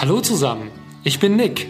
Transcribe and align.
Hallo 0.00 0.22
zusammen, 0.22 0.70
ich 1.04 1.20
bin 1.20 1.36
Nick. 1.36 1.68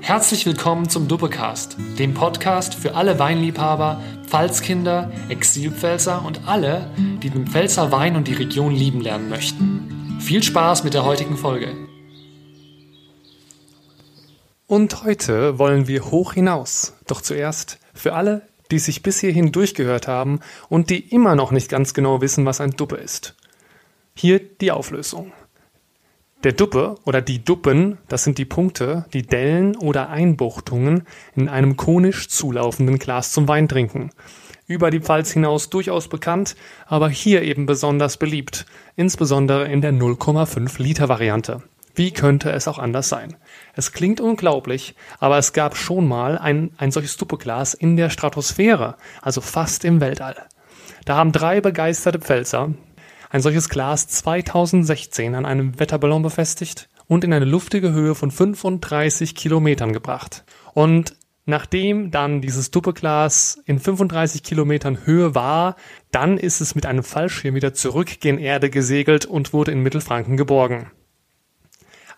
Herzlich 0.00 0.46
willkommen 0.46 0.88
zum 0.88 1.06
Duppecast, 1.06 1.76
dem 1.96 2.12
Podcast 2.12 2.74
für 2.74 2.96
alle 2.96 3.20
Weinliebhaber, 3.20 4.02
Pfalzkinder, 4.26 5.12
Exilpfälzer 5.28 6.24
und 6.24 6.48
alle, 6.48 6.90
die 7.22 7.30
den 7.30 7.46
Pfälzer 7.46 7.92
Wein 7.92 8.16
und 8.16 8.26
die 8.26 8.32
Region 8.32 8.74
lieben 8.74 9.00
lernen 9.00 9.28
möchten. 9.28 10.18
Viel 10.20 10.42
Spaß 10.42 10.82
mit 10.82 10.94
der 10.94 11.04
heutigen 11.04 11.36
Folge. 11.36 11.68
Und 14.66 15.04
heute 15.04 15.56
wollen 15.60 15.86
wir 15.86 16.10
hoch 16.10 16.32
hinaus. 16.32 16.94
Doch 17.06 17.20
zuerst 17.20 17.78
für 17.94 18.14
alle, 18.14 18.42
die 18.72 18.80
sich 18.80 19.04
bis 19.04 19.20
hierhin 19.20 19.52
durchgehört 19.52 20.08
haben 20.08 20.40
und 20.68 20.90
die 20.90 20.98
immer 20.98 21.36
noch 21.36 21.52
nicht 21.52 21.68
ganz 21.68 21.94
genau 21.94 22.20
wissen, 22.20 22.44
was 22.44 22.60
ein 22.60 22.72
Duppe 22.72 22.96
ist. 22.96 23.36
Hier 24.16 24.40
die 24.40 24.72
Auflösung. 24.72 25.32
Der 26.44 26.52
Duppe 26.52 26.96
oder 27.04 27.22
die 27.22 27.42
Duppen, 27.42 27.98
das 28.08 28.22
sind 28.22 28.38
die 28.38 28.44
Punkte, 28.44 29.06
die 29.12 29.22
Dellen 29.22 29.74
oder 29.76 30.10
Einbuchtungen 30.10 31.04
in 31.34 31.48
einem 31.48 31.76
konisch 31.76 32.28
zulaufenden 32.28 32.98
Glas 32.98 33.32
zum 33.32 33.48
Weintrinken. 33.48 34.10
Über 34.66 34.90
die 34.90 35.00
Pfalz 35.00 35.30
hinaus 35.32 35.70
durchaus 35.70 36.08
bekannt, 36.08 36.54
aber 36.86 37.08
hier 37.08 37.42
eben 37.42 37.66
besonders 37.66 38.16
beliebt, 38.16 38.66
insbesondere 38.96 39.66
in 39.66 39.80
der 39.80 39.92
0,5 39.92 40.80
Liter 40.82 41.08
Variante. 41.08 41.62
Wie 41.94 42.10
könnte 42.10 42.50
es 42.50 42.68
auch 42.68 42.78
anders 42.78 43.08
sein? 43.08 43.36
Es 43.74 43.92
klingt 43.92 44.20
unglaublich, 44.20 44.94
aber 45.18 45.38
es 45.38 45.54
gab 45.54 45.76
schon 45.76 46.06
mal 46.06 46.36
ein, 46.36 46.70
ein 46.76 46.90
solches 46.90 47.16
Duppeglas 47.16 47.72
in 47.72 47.96
der 47.96 48.10
Stratosphäre, 48.10 48.96
also 49.22 49.40
fast 49.40 49.84
im 49.84 50.00
Weltall. 50.00 50.36
Da 51.06 51.16
haben 51.16 51.32
drei 51.32 51.62
begeisterte 51.62 52.18
Pfälzer, 52.18 52.74
ein 53.30 53.42
solches 53.42 53.68
Glas 53.68 54.08
2016 54.08 55.34
an 55.34 55.46
einem 55.46 55.78
Wetterballon 55.78 56.22
befestigt 56.22 56.88
und 57.06 57.24
in 57.24 57.32
eine 57.32 57.44
luftige 57.44 57.92
Höhe 57.92 58.14
von 58.14 58.30
35 58.30 59.34
Kilometern 59.34 59.92
gebracht. 59.92 60.44
Und 60.74 61.16
nachdem 61.44 62.10
dann 62.10 62.40
dieses 62.40 62.70
Duppeglas 62.70 63.58
in 63.64 63.78
35 63.78 64.42
Kilometern 64.42 65.06
Höhe 65.06 65.34
war, 65.34 65.76
dann 66.10 66.38
ist 66.38 66.60
es 66.60 66.74
mit 66.74 66.86
einem 66.86 67.02
Fallschirm 67.02 67.54
wieder 67.54 67.74
zurück 67.74 68.20
gen 68.20 68.38
Erde 68.38 68.70
gesegelt 68.70 69.26
und 69.26 69.52
wurde 69.52 69.72
in 69.72 69.82
Mittelfranken 69.82 70.36
geborgen. 70.36 70.90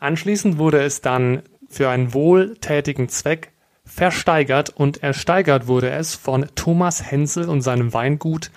Anschließend 0.00 0.58
wurde 0.58 0.82
es 0.82 1.00
dann 1.00 1.42
für 1.68 1.90
einen 1.90 2.14
wohltätigen 2.14 3.08
Zweck 3.08 3.52
versteigert 3.84 4.70
und 4.70 5.02
ersteigert 5.02 5.66
wurde 5.66 5.90
es 5.90 6.14
von 6.14 6.46
Thomas 6.54 7.10
Hensel 7.10 7.48
und 7.48 7.62
seinem 7.62 7.92
Weingut 7.92 8.50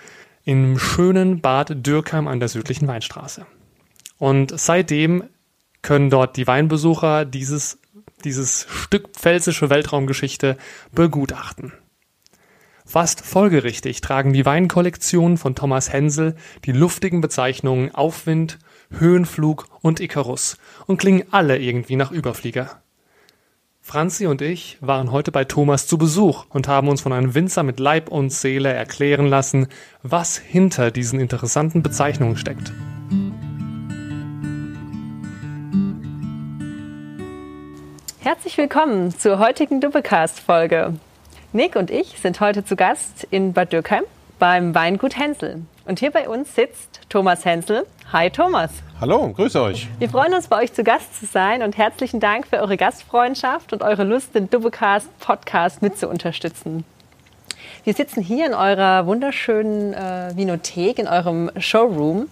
im 0.44 0.78
schönen 0.78 1.40
Bad 1.40 1.86
Dürkheim 1.86 2.28
an 2.28 2.40
der 2.40 2.48
südlichen 2.48 2.88
Weinstraße. 2.88 3.46
Und 4.18 4.58
seitdem 4.58 5.24
können 5.82 6.10
dort 6.10 6.36
die 6.36 6.46
Weinbesucher 6.46 7.24
dieses, 7.24 7.78
dieses 8.24 8.66
Stück 8.68 9.10
pfälzische 9.10 9.70
Weltraumgeschichte 9.70 10.56
begutachten. 10.92 11.72
Fast 12.84 13.24
folgerichtig 13.24 14.00
tragen 14.00 14.32
die 14.32 14.44
Weinkollektionen 14.44 15.38
von 15.38 15.54
Thomas 15.54 15.92
Hensel 15.92 16.36
die 16.64 16.72
luftigen 16.72 17.20
Bezeichnungen 17.20 17.94
Aufwind, 17.94 18.58
Höhenflug 18.90 19.68
und 19.80 20.00
Icarus 20.00 20.58
und 20.86 20.98
klingen 20.98 21.24
alle 21.30 21.58
irgendwie 21.58 21.96
nach 21.96 22.10
Überflieger. 22.10 22.81
Franzi 23.84 24.28
und 24.28 24.40
ich 24.40 24.78
waren 24.80 25.10
heute 25.10 25.32
bei 25.32 25.44
Thomas 25.44 25.88
zu 25.88 25.98
Besuch 25.98 26.46
und 26.48 26.68
haben 26.68 26.88
uns 26.88 27.00
von 27.00 27.12
einem 27.12 27.34
Winzer 27.34 27.64
mit 27.64 27.80
Leib 27.80 28.08
und 28.08 28.32
Seele 28.32 28.72
erklären 28.72 29.26
lassen, 29.26 29.66
was 30.04 30.38
hinter 30.38 30.92
diesen 30.92 31.18
interessanten 31.18 31.82
Bezeichnungen 31.82 32.36
steckt. 32.36 32.72
Herzlich 38.20 38.56
willkommen 38.56 39.18
zur 39.18 39.40
heutigen 39.40 39.80
Doublecast-Folge. 39.80 40.94
Nick 41.52 41.74
und 41.74 41.90
ich 41.90 42.20
sind 42.20 42.40
heute 42.40 42.64
zu 42.64 42.76
Gast 42.76 43.26
in 43.30 43.52
Bad 43.52 43.72
Dürkheim 43.72 44.04
beim 44.42 44.74
Weingut 44.74 45.16
Hensel. 45.16 45.62
Und 45.84 46.00
hier 46.00 46.10
bei 46.10 46.28
uns 46.28 46.56
sitzt 46.56 47.02
Thomas 47.08 47.44
Hensel. 47.44 47.86
Hi 48.12 48.28
Thomas. 48.28 48.72
Hallo, 49.00 49.32
grüße 49.32 49.62
euch. 49.62 49.86
Wir 50.00 50.10
freuen 50.10 50.34
uns, 50.34 50.48
bei 50.48 50.60
euch 50.60 50.72
zu 50.72 50.82
Gast 50.82 51.16
zu 51.20 51.26
sein 51.26 51.62
und 51.62 51.78
herzlichen 51.78 52.18
Dank 52.18 52.48
für 52.48 52.56
eure 52.56 52.76
Gastfreundschaft 52.76 53.72
und 53.72 53.84
eure 53.84 54.02
Lust, 54.02 54.34
den 54.34 54.50
Doublecast 54.50 55.16
Podcast 55.20 55.80
mit 55.80 55.96
zu 55.96 56.08
unterstützen. 56.08 56.82
Wir 57.84 57.94
sitzen 57.94 58.20
hier 58.20 58.46
in 58.46 58.54
eurer 58.54 59.06
wunderschönen 59.06 59.94
äh, 59.94 60.32
Vinothek, 60.34 60.98
in 60.98 61.06
eurem 61.06 61.52
Showroom. 61.56 62.26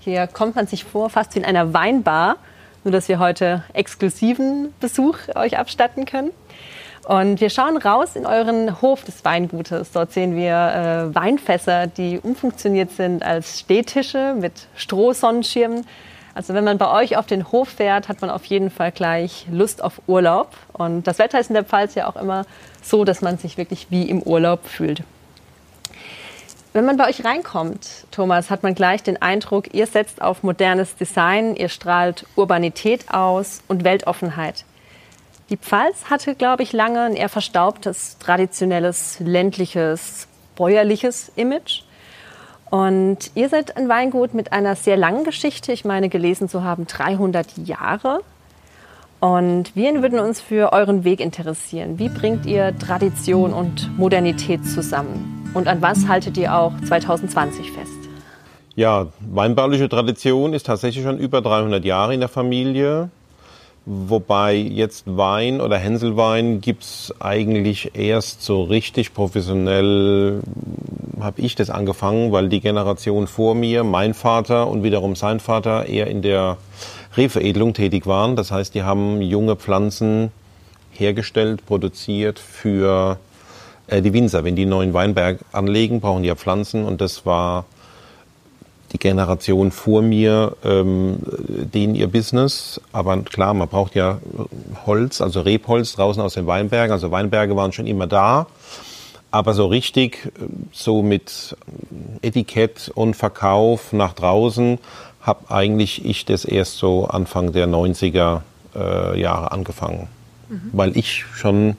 Hier 0.00 0.26
kommt 0.26 0.56
man 0.56 0.66
sich 0.66 0.84
vor, 0.84 1.08
fast 1.08 1.34
wie 1.34 1.38
in 1.38 1.46
einer 1.46 1.72
Weinbar, 1.72 2.36
nur 2.84 2.92
dass 2.92 3.08
wir 3.08 3.18
heute 3.18 3.64
exklusiven 3.72 4.74
Besuch 4.80 5.16
euch 5.34 5.56
abstatten 5.56 6.04
können. 6.04 6.30
Und 7.04 7.42
wir 7.42 7.50
schauen 7.50 7.76
raus 7.76 8.16
in 8.16 8.24
euren 8.24 8.80
Hof 8.80 9.04
des 9.04 9.24
Weingutes. 9.26 9.92
Dort 9.92 10.12
sehen 10.12 10.34
wir 10.36 11.10
äh, 11.10 11.14
Weinfässer, 11.14 11.86
die 11.86 12.18
umfunktioniert 12.18 12.92
sind 12.92 13.22
als 13.22 13.60
Stehtische 13.60 14.34
mit 14.38 14.52
Strohsonnenschirmen. 14.74 15.86
Also 16.34 16.54
wenn 16.54 16.64
man 16.64 16.78
bei 16.78 16.90
euch 16.90 17.16
auf 17.18 17.26
den 17.26 17.52
Hof 17.52 17.68
fährt, 17.68 18.08
hat 18.08 18.22
man 18.22 18.30
auf 18.30 18.46
jeden 18.46 18.70
Fall 18.70 18.90
gleich 18.90 19.46
Lust 19.50 19.84
auf 19.84 20.00
Urlaub. 20.06 20.48
Und 20.72 21.06
das 21.06 21.18
Wetter 21.18 21.38
ist 21.38 21.50
in 21.50 21.54
der 21.54 21.64
Pfalz 21.64 21.94
ja 21.94 22.08
auch 22.08 22.16
immer 22.16 22.46
so, 22.82 23.04
dass 23.04 23.20
man 23.20 23.36
sich 23.36 23.58
wirklich 23.58 23.88
wie 23.90 24.08
im 24.08 24.22
Urlaub 24.22 24.66
fühlt. 24.66 25.02
Wenn 26.72 26.86
man 26.86 26.96
bei 26.96 27.08
euch 27.08 27.24
reinkommt, 27.24 27.86
Thomas, 28.10 28.50
hat 28.50 28.62
man 28.62 28.74
gleich 28.74 29.02
den 29.02 29.20
Eindruck, 29.20 29.72
ihr 29.74 29.86
setzt 29.86 30.22
auf 30.22 30.42
modernes 30.42 30.96
Design, 30.96 31.54
ihr 31.54 31.68
strahlt 31.68 32.26
Urbanität 32.34 33.12
aus 33.12 33.60
und 33.68 33.84
Weltoffenheit. 33.84 34.64
Die 35.50 35.58
Pfalz 35.58 36.06
hatte, 36.08 36.34
glaube 36.34 36.62
ich, 36.62 36.72
lange 36.72 37.02
ein 37.02 37.16
eher 37.16 37.28
verstaubtes, 37.28 38.16
traditionelles, 38.18 39.20
ländliches, 39.20 40.26
bäuerliches 40.56 41.30
Image. 41.36 41.82
Und 42.70 43.30
ihr 43.34 43.48
seid 43.50 43.76
ein 43.76 43.88
Weingut 43.88 44.32
mit 44.32 44.52
einer 44.52 44.74
sehr 44.74 44.96
langen 44.96 45.22
Geschichte. 45.22 45.72
Ich 45.72 45.84
meine, 45.84 46.08
gelesen 46.08 46.48
zu 46.48 46.62
haben, 46.64 46.86
300 46.86 47.58
Jahre. 47.58 48.20
Und 49.20 49.76
wir 49.76 50.02
würden 50.02 50.18
uns 50.18 50.40
für 50.40 50.72
euren 50.72 51.04
Weg 51.04 51.20
interessieren. 51.20 51.98
Wie 51.98 52.08
bringt 52.08 52.46
ihr 52.46 52.76
Tradition 52.78 53.52
und 53.52 53.96
Modernität 53.98 54.66
zusammen? 54.66 55.50
Und 55.54 55.68
an 55.68 55.82
was 55.82 56.08
haltet 56.08 56.36
ihr 56.36 56.54
auch 56.54 56.72
2020 56.86 57.70
fest? 57.70 57.92
Ja, 58.74 59.06
weinbauliche 59.20 59.88
Tradition 59.88 60.52
ist 60.52 60.66
tatsächlich 60.66 61.04
schon 61.04 61.18
über 61.18 61.42
300 61.42 61.84
Jahre 61.84 62.12
in 62.12 62.20
der 62.20 62.28
Familie. 62.28 63.10
Wobei 63.86 64.54
jetzt 64.54 65.04
Wein 65.06 65.60
oder 65.60 65.76
Hänselwein 65.76 66.62
gibt's 66.62 67.12
eigentlich 67.20 67.94
erst 67.94 68.42
so 68.42 68.62
richtig 68.62 69.12
professionell, 69.12 70.40
habe 71.20 71.42
ich 71.42 71.54
das 71.54 71.68
angefangen, 71.68 72.32
weil 72.32 72.48
die 72.48 72.60
Generation 72.60 73.26
vor 73.26 73.54
mir, 73.54 73.84
mein 73.84 74.14
Vater 74.14 74.68
und 74.68 74.84
wiederum 74.84 75.16
sein 75.16 75.38
Vater 75.38 75.86
eher 75.86 76.06
in 76.06 76.22
der 76.22 76.56
Rehveredelung 77.14 77.74
tätig 77.74 78.06
waren. 78.06 78.36
Das 78.36 78.50
heißt, 78.50 78.74
die 78.74 78.84
haben 78.84 79.20
junge 79.20 79.54
Pflanzen 79.54 80.32
hergestellt, 80.90 81.66
produziert 81.66 82.38
für 82.38 83.18
äh, 83.86 84.00
die 84.00 84.14
Winzer. 84.14 84.44
Wenn 84.44 84.56
die 84.56 84.64
neuen 84.64 84.94
Weinberg 84.94 85.40
anlegen, 85.52 86.00
brauchen 86.00 86.22
die 86.22 86.28
ja 86.28 86.36
Pflanzen 86.36 86.86
und 86.86 87.02
das 87.02 87.26
war 87.26 87.66
die 88.94 88.98
Generation 88.98 89.72
vor 89.72 90.00
mir, 90.00 90.56
ähm, 90.64 91.18
denen 91.18 91.96
ihr 91.96 92.06
Business. 92.06 92.80
Aber 92.92 93.16
klar, 93.22 93.52
man 93.52 93.68
braucht 93.68 93.94
ja 93.96 94.18
Holz, 94.86 95.20
also 95.20 95.40
Rebholz 95.40 95.94
draußen 95.94 96.22
aus 96.22 96.34
den 96.34 96.46
Weinbergen. 96.46 96.92
Also 96.92 97.10
Weinberge 97.10 97.56
waren 97.56 97.72
schon 97.72 97.86
immer 97.86 98.06
da. 98.06 98.46
Aber 99.32 99.52
so 99.52 99.66
richtig, 99.66 100.32
so 100.70 101.02
mit 101.02 101.56
Etikett 102.22 102.90
und 102.94 103.14
Verkauf 103.14 103.92
nach 103.92 104.12
draußen, 104.12 104.78
habe 105.20 105.50
eigentlich 105.50 106.04
ich 106.04 106.24
das 106.24 106.44
erst 106.44 106.78
so 106.78 107.06
Anfang 107.06 107.52
der 107.52 107.66
90er 107.66 108.42
äh, 108.76 109.20
Jahre 109.20 109.50
angefangen. 109.50 110.06
Mhm. 110.48 110.70
Weil 110.72 110.96
ich 110.96 111.24
schon 111.34 111.76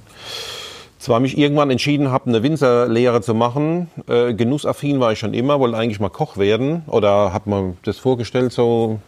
zwar 1.05 1.19
mich 1.19 1.37
irgendwann 1.37 1.69
entschieden 1.69 2.11
habe, 2.11 2.29
eine 2.29 2.41
Winzerlehre 2.41 3.21
zu 3.21 3.35
machen. 3.35 3.91
Äh, 4.07 4.33
genussaffin 4.33 4.99
war 4.99 5.11
ich 5.11 5.19
schon 5.19 5.35
immer, 5.35 5.59
wollte 5.59 5.77
eigentlich 5.77 5.99
mal 5.99 6.09
Koch 6.09 6.37
werden 6.37 6.81
oder 6.87 7.31
habe 7.31 7.47
mir 7.47 7.73
das 7.83 7.99
vorgestellt, 7.99 8.51
so 8.51 8.99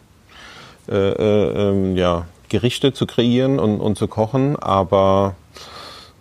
äh, 0.88 0.94
äh, 0.94 1.70
ähm, 1.70 1.96
ja, 1.96 2.26
Gerichte 2.48 2.92
zu 2.92 3.04
kreieren 3.04 3.58
und, 3.58 3.80
und 3.80 3.98
zu 3.98 4.06
kochen. 4.06 4.54
Aber 4.54 5.34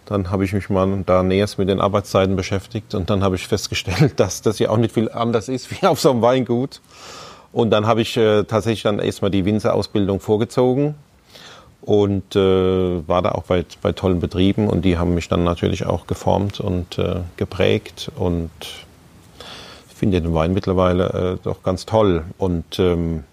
dann 0.06 0.32
habe 0.32 0.46
ich 0.46 0.54
mich 0.54 0.68
mal 0.72 1.04
da 1.06 1.22
näherst 1.22 1.60
mit 1.60 1.70
den 1.70 1.80
Arbeitszeiten 1.80 2.36
beschäftigt 2.36 2.96
und 2.96 3.12
dann 3.12 3.24
habe 3.24 3.36
ich 3.36 3.48
festgestellt, 3.48 4.14
dass 4.20 4.42
das 4.42 4.58
ja 4.58 4.72
auch 4.72 4.78
nicht 4.78 4.96
viel 4.96 5.12
anders 5.12 5.48
ist 5.48 5.70
wie 5.70 5.86
auf 5.86 6.00
so 6.00 6.10
einem 6.10 6.24
Weingut. 6.24 6.82
Und 7.54 7.70
dann 7.70 7.86
habe 7.86 8.02
ich 8.02 8.18
äh, 8.18 8.46
tatsächlich 8.46 8.82
dann 8.82 8.98
erstmal 8.98 9.30
die 9.30 9.46
Winzerausbildung 9.46 10.22
vorgezogen 10.22 10.96
und 11.88 12.36
äh, 12.36 13.08
war 13.08 13.22
da 13.22 13.32
auch 13.32 13.44
bei, 13.44 13.64
bei 13.82 13.94
tollen 13.94 14.20
Betrieben 14.20 14.68
und 14.68 14.84
die 14.84 14.98
haben 14.98 15.16
mich 15.16 15.30
dann 15.30 15.46
natürlich 15.46 15.86
auch 15.86 16.06
geformt 16.06 16.60
und 16.60 16.98
äh, 16.98 17.22
geprägt 17.38 18.12
und 18.18 18.52
finde 19.96 20.20
den 20.20 20.34
Wein 20.34 20.54
mittlerweile 20.54 21.38
äh, 21.40 21.44
doch 21.44 21.64
ganz 21.64 21.86
toll. 21.86 22.26
Und 22.38 22.78
ähm, 22.78 23.24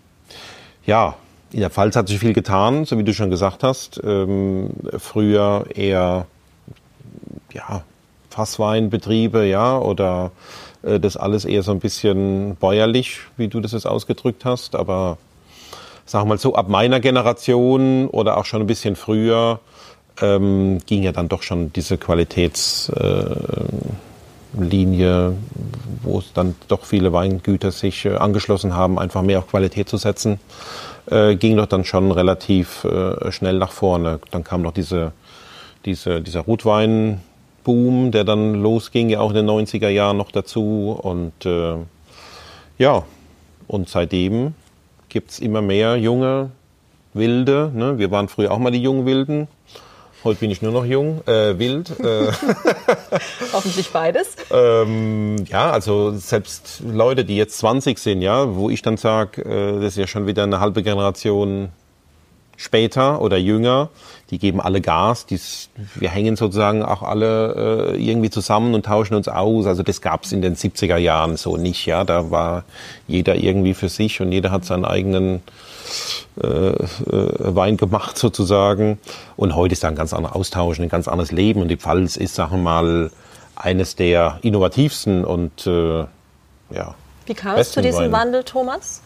ja, 0.87 1.17
in 1.51 1.61
der 1.61 1.71
Pfalz 1.71 1.97
hat 1.97 2.07
sich 2.07 2.21
viel 2.21 2.33
getan, 2.33 2.85
so 2.85 2.97
wie 2.97 3.03
du 3.03 3.13
schon 3.13 3.29
gesagt 3.29 3.65
hast. 3.65 4.01
Ähm, 4.05 4.71
früher 4.99 5.65
eher 5.75 6.27
ja, 7.53 7.83
Fassweinbetriebe, 8.31 9.47
ja, 9.47 9.77
oder 9.79 10.31
äh, 10.85 11.01
das 11.01 11.17
alles 11.17 11.45
eher 11.45 11.65
so 11.65 11.73
ein 11.73 11.81
bisschen 11.81 12.55
bäuerlich, 12.55 13.19
wie 13.37 13.49
du 13.49 13.59
das 13.59 13.73
jetzt 13.73 13.89
ausgedrückt 13.89 14.45
hast. 14.45 14.77
Aber 14.77 15.19
sag 16.07 16.27
mal 16.27 16.39
so, 16.39 16.55
ab 16.55 16.69
meiner 16.69 17.01
Generation 17.01 18.09
oder 18.09 18.37
auch 18.37 18.45
schon 18.45 18.61
ein 18.61 18.67
bisschen 18.67 18.97
früher 18.97 19.61
ähm, 20.21 20.79
ging 20.87 21.03
ja 21.03 21.13
dann 21.13 21.29
doch 21.29 21.43
schon 21.43 21.73
diese 21.73 21.99
Qualitätslinie, 21.99 23.67
äh, 24.57 25.33
wo 26.03 26.23
dann 26.35 26.55
doch 26.69 26.85
viele 26.85 27.13
Weingüter 27.13 27.73
sich 27.73 28.05
äh, 28.05 28.17
angeschlossen 28.17 28.75
haben, 28.75 28.99
einfach 28.99 29.23
mehr 29.23 29.39
auf 29.39 29.49
Qualität 29.49 29.89
zu 29.89 29.97
setzen, 29.97 30.39
äh, 31.11 31.37
ging 31.37 31.57
doch 31.57 31.67
dann 31.67 31.85
schon 31.85 32.13
relativ 32.13 32.85
äh, 32.85 33.33
schnell 33.33 33.59
nach 33.59 33.73
vorne. 33.73 34.21
Dann 34.31 34.45
kam 34.45 34.63
noch 34.63 34.73
diese, 34.73 35.13
diese, 35.85 36.21
dieser 36.21 36.41
Rotwein-Boom, 36.41 38.13
der 38.13 38.25
dann 38.25 38.55
losging, 38.55 39.09
ja 39.09 39.21
auch 39.21 39.31
in 39.31 39.37
den 39.37 39.51
90er 39.51 39.89
Jahren 39.89 40.19
noch 40.19 40.31
dazu. 40.31 40.99
Und 41.03 41.45
äh, 41.45 41.77
ja, 42.79 43.03
und 43.67 43.89
seitdem 43.89 44.55
gibt 45.15 45.31
es 45.31 45.39
immer 45.39 45.63
mehr 45.63 45.97
junge 45.97 46.51
Wilde. 47.13 47.71
Ne? 47.73 47.99
Wir 47.99 48.11
waren 48.11 48.27
früher 48.27 48.51
auch 48.51 48.59
mal 48.59 48.73
die 48.73 48.83
jungen 48.83 49.07
Wilden. 49.07 49.47
Heute 50.25 50.41
bin 50.41 50.51
ich 50.51 50.61
nur 50.61 50.73
noch 50.73 50.85
jung, 50.85 51.23
äh, 51.29 51.57
wild. 51.57 52.01
Äh, 52.01 52.33
Hoffentlich 53.53 53.91
beides. 53.91 54.35
ähm, 54.51 55.37
ja, 55.47 55.71
also 55.71 56.11
selbst 56.17 56.83
Leute, 56.85 57.25
die 57.25 57.37
jetzt 57.37 57.59
20 57.59 57.97
sind, 58.01 58.23
ja, 58.23 58.57
wo 58.57 58.71
ich 58.71 58.83
dann 58.83 58.97
sage, 58.97 59.43
äh, 59.43 59.81
das 59.81 59.93
ist 59.93 59.99
ja 59.99 60.09
schon 60.09 60.27
wieder 60.27 60.43
eine 60.43 60.59
halbe 60.59 60.83
Generation 60.83 61.69
später 62.57 63.21
oder 63.23 63.37
jünger, 63.37 63.91
die 64.31 64.39
geben 64.39 64.61
alle 64.61 64.81
Gas, 64.81 65.27
dies, 65.27 65.69
wir 65.95 66.09
hängen 66.09 66.37
sozusagen 66.37 66.83
auch 66.83 67.03
alle 67.03 67.93
äh, 67.95 68.03
irgendwie 68.03 68.31
zusammen 68.31 68.75
und 68.75 68.87
tauschen 68.87 69.15
uns 69.15 69.29
aus. 69.29 69.67
Also 69.67 69.83
das 69.83 70.01
gab 70.01 70.25
es 70.25 70.33
in 70.33 70.41
den 70.41 70.57
70er 70.57 70.97
Jahren 70.97 71.37
so 71.37 71.57
nicht, 71.57 71.85
ja. 71.87 72.05
Da 72.05 72.31
war 72.31 72.65
jeder 73.07 73.37
irgendwie 73.37 73.75
für 73.75 73.89
sich 73.89 74.21
und 74.21 74.33
jeder 74.33 74.51
hat 74.51 74.65
seinen 74.65 74.85
eigenen 74.85 75.43
äh, 76.43 76.47
äh, 76.49 76.75
Wein 77.55 77.77
gemacht 77.77 78.17
sozusagen. 78.19 78.99
Und 79.37 79.55
heute 79.55 79.75
ist 79.75 79.85
da 79.85 79.89
ein 79.89 79.95
ganz 79.95 80.13
anderer 80.15 80.35
Austausch, 80.35 80.81
ein 80.81 80.89
ganz 80.89 81.07
anderes 81.07 81.31
Leben. 81.31 81.61
Und 81.61 81.69
die 81.69 81.77
Pfalz 81.77 82.17
ist, 82.17 82.35
sagen 82.35 82.53
wir 82.53 82.63
mal, 82.63 83.11
eines 83.57 83.95
der 83.95 84.39
innovativsten 84.43 85.25
und 85.25 85.67
äh, 85.67 86.01
ja. 86.71 86.95
Wie 87.27 87.35
kam 87.35 87.57
es 87.57 87.73
zu 87.73 87.83
diesem 87.83 88.05
Weine. 88.05 88.13
Wandel, 88.13 88.45
Thomas? 88.45 89.01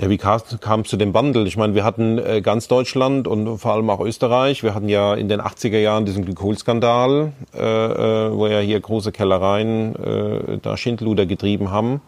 Ja, 0.00 0.08
wie 0.08 0.16
kam 0.16 0.80
es 0.80 0.88
zu 0.88 0.96
dem 0.96 1.12
Wandel? 1.12 1.46
Ich 1.46 1.58
meine, 1.58 1.74
wir 1.74 1.84
hatten 1.84 2.16
äh, 2.16 2.40
ganz 2.40 2.68
Deutschland 2.68 3.28
und 3.28 3.58
vor 3.58 3.74
allem 3.74 3.90
auch 3.90 4.00
Österreich. 4.00 4.62
Wir 4.62 4.74
hatten 4.74 4.88
ja 4.88 5.12
in 5.12 5.28
den 5.28 5.42
80er 5.42 5.76
Jahren 5.78 6.06
diesen 6.06 6.24
Glykolskandal, 6.24 7.32
äh, 7.52 7.58
äh, 7.58 8.32
wo 8.32 8.46
ja 8.46 8.60
hier 8.60 8.80
große 8.80 9.12
Kellereien 9.12 9.94
äh, 9.96 10.58
da 10.62 10.78
Schindluder 10.78 11.26
getrieben 11.26 11.70
haben. 11.70 12.00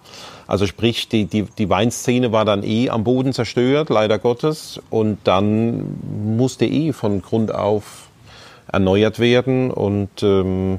Also 0.46 0.66
sprich, 0.66 1.10
die, 1.10 1.26
die, 1.26 1.42
die 1.42 1.68
Weinszene 1.68 2.32
war 2.32 2.46
dann 2.46 2.62
eh 2.62 2.88
am 2.88 3.04
Boden 3.04 3.34
zerstört, 3.34 3.90
leider 3.90 4.18
Gottes. 4.18 4.80
Und 4.88 5.18
dann 5.24 5.84
musste 6.24 6.64
eh 6.64 6.94
von 6.94 7.20
Grund 7.20 7.54
auf 7.54 8.08
erneuert 8.72 9.18
werden. 9.18 9.70
Und 9.70 10.22
ähm, 10.22 10.78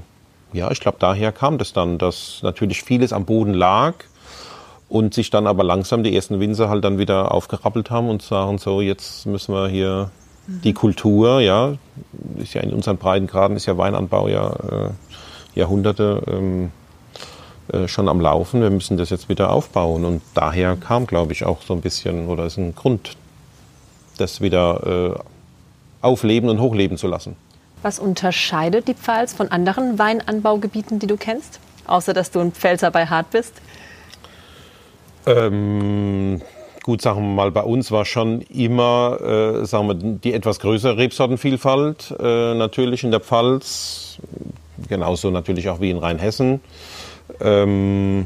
ja, 0.51 0.71
ich 0.71 0.79
glaube, 0.79 0.97
daher 0.99 1.31
kam 1.31 1.59
das 1.59 1.73
dann, 1.73 1.99
dass 1.99 2.39
natürlich 2.41 2.81
vieles 2.81 3.13
am 3.13 3.25
Boden 3.25 3.53
lag 3.53 3.93
und 4.93 5.15
sich 5.15 5.31
dann 5.31 5.47
aber 5.47 5.63
langsam 5.63 6.03
die 6.03 6.15
ersten 6.15 6.39
Winzer 6.39 6.69
halt 6.69 6.83
dann 6.83 6.99
wieder 6.99 7.31
aufgerappelt 7.31 7.89
haben 7.89 8.09
und 8.09 8.21
sagen 8.21 8.59
so, 8.59 8.79
jetzt 8.79 9.25
müssen 9.25 9.55
wir 9.55 9.67
hier 9.67 10.11
mhm. 10.45 10.61
die 10.61 10.73
Kultur, 10.73 11.39
ja, 11.39 11.73
ist 12.37 12.53
ja 12.53 12.61
in 12.61 12.71
unseren 12.71 12.97
Breitengraden 12.97 13.57
ist 13.57 13.65
ja 13.65 13.75
Weinanbau 13.75 14.27
ja 14.27 14.51
äh, 14.51 14.89
Jahrhunderte 15.55 16.21
ähm, 16.27 16.71
äh, 17.69 17.87
schon 17.87 18.07
am 18.07 18.21
Laufen. 18.21 18.61
Wir 18.61 18.69
müssen 18.69 18.95
das 18.97 19.09
jetzt 19.09 19.29
wieder 19.29 19.49
aufbauen 19.49 20.05
und 20.05 20.21
daher 20.35 20.75
kam, 20.75 21.07
glaube 21.07 21.33
ich, 21.33 21.43
auch 21.43 21.63
so 21.63 21.73
ein 21.73 21.81
bisschen 21.81 22.27
oder 22.27 22.45
ist 22.45 22.57
ein 22.57 22.75
Grund, 22.75 23.17
das 24.19 24.41
wieder 24.41 25.15
äh, 25.15 26.05
aufleben 26.05 26.51
und 26.51 26.61
hochleben 26.61 26.97
zu 26.97 27.07
lassen. 27.07 27.35
Was 27.81 27.97
unterscheidet 27.97 28.87
die 28.87 28.93
Pfalz 28.93 29.33
von 29.33 29.49
anderen 29.49 29.97
Weinanbaugebieten, 29.97 30.99
die 30.99 31.07
du 31.07 31.17
kennst? 31.17 31.59
Außer 31.87 32.13
dass 32.13 32.29
du 32.29 32.41
ein 32.41 32.51
Pfälzer 32.51 32.91
bei 32.91 33.07
Hart 33.07 33.31
bist? 33.31 33.53
Ähm, 35.25 36.41
gut, 36.83 37.01
sagen 37.01 37.21
wir 37.21 37.33
mal, 37.33 37.51
bei 37.51 37.61
uns 37.61 37.91
war 37.91 38.05
schon 38.05 38.41
immer, 38.41 39.19
äh, 39.21 39.65
sagen 39.65 39.87
wir, 39.87 39.95
die 39.95 40.33
etwas 40.33 40.59
größere 40.59 40.97
Rebsortenvielfalt 40.97 42.13
äh, 42.19 42.53
natürlich 42.53 43.03
in 43.03 43.11
der 43.11 43.21
Pfalz, 43.21 44.17
genauso 44.87 45.31
natürlich 45.31 45.69
auch 45.69 45.79
wie 45.79 45.91
in 45.91 45.97
Rheinhessen. 45.97 46.59
Ähm, 47.39 48.25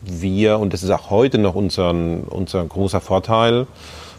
wir, 0.00 0.58
und 0.58 0.72
das 0.72 0.82
ist 0.82 0.90
auch 0.90 1.10
heute 1.10 1.38
noch 1.38 1.54
unser, 1.54 1.90
unser 1.90 2.64
großer 2.64 3.00
Vorteil, 3.00 3.66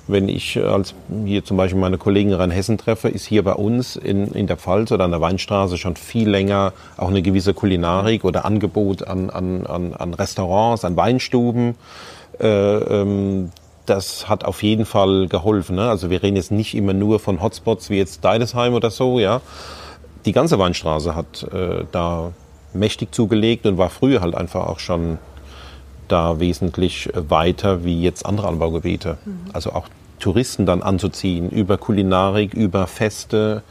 wenn 0.08 0.28
ich 0.28 0.62
als 0.62 0.94
hier 1.26 1.46
zum 1.46 1.58
Beispiel 1.58 1.80
meine 1.80 1.98
Kollegen 1.98 2.32
in 2.32 2.36
Rheinhessen 2.36 2.78
treffe, 2.78 3.08
ist 3.08 3.26
hier 3.26 3.44
bei 3.44 3.54
uns 3.54 3.96
in, 3.96 4.32
in 4.34 4.48
der 4.48 4.58
Pfalz 4.58 4.92
oder 4.92 5.06
an 5.06 5.12
der 5.12 5.22
Weinstraße 5.22 5.78
schon 5.78 5.96
viel 5.96 6.30
länger 6.30 6.74
auch 6.98 7.08
eine 7.08 7.22
gewisse 7.22 7.54
Kulinarik 7.54 8.26
oder 8.26 8.46
Angebot 8.46 9.08
an, 9.08 9.30
an, 9.30 9.66
an, 9.66 9.94
an 9.94 10.14
Restaurants, 10.14 10.84
an 10.84 10.98
Weinstuben. 10.98 11.76
Äh, 12.40 12.48
ähm, 12.48 13.52
das 13.86 14.30
hat 14.30 14.46
auf 14.46 14.64
jeden 14.64 14.86
Fall 14.86 15.28
geholfen. 15.28 15.76
Ne? 15.76 15.90
Also 15.90 16.10
wir 16.10 16.24
reden 16.24 16.36
jetzt 16.36 16.52
nicht 16.52 16.76
immer 16.76 16.94
nur 16.94 17.20
von 17.20 17.42
Hotspots 17.42 17.90
wie 17.90 17.98
jetzt 17.98 18.24
Deidesheim 18.24 18.74
oder 18.74 18.92
so, 18.92 19.20
ja. 19.20 19.42
Die 20.26 20.32
ganze 20.32 20.58
Weinstraße 20.58 21.16
hat 21.16 21.44
äh, 21.54 21.84
da 21.92 22.32
mächtig 22.74 23.14
zugelegt 23.14 23.66
und 23.66 23.78
war 23.78 23.90
früher 23.90 24.22
halt 24.22 24.36
einfach 24.36 24.68
auch 24.68 24.80
schon 24.80 25.20
da 26.14 26.40
wesentlich 26.40 27.10
weiter 27.14 27.84
wie 27.84 28.02
jetzt 28.02 28.26
andere 28.26 28.48
Anbaugebiete. 28.48 29.18
Mhm. 29.26 29.40
Also 29.52 29.74
auch 29.74 29.88
Touristen 30.20 30.66
dann 30.66 30.82
anzuziehen 30.82 31.50
über 31.50 31.78
Kulinarik, 31.78 32.54
über 32.54 32.88
Feste, 32.88 33.64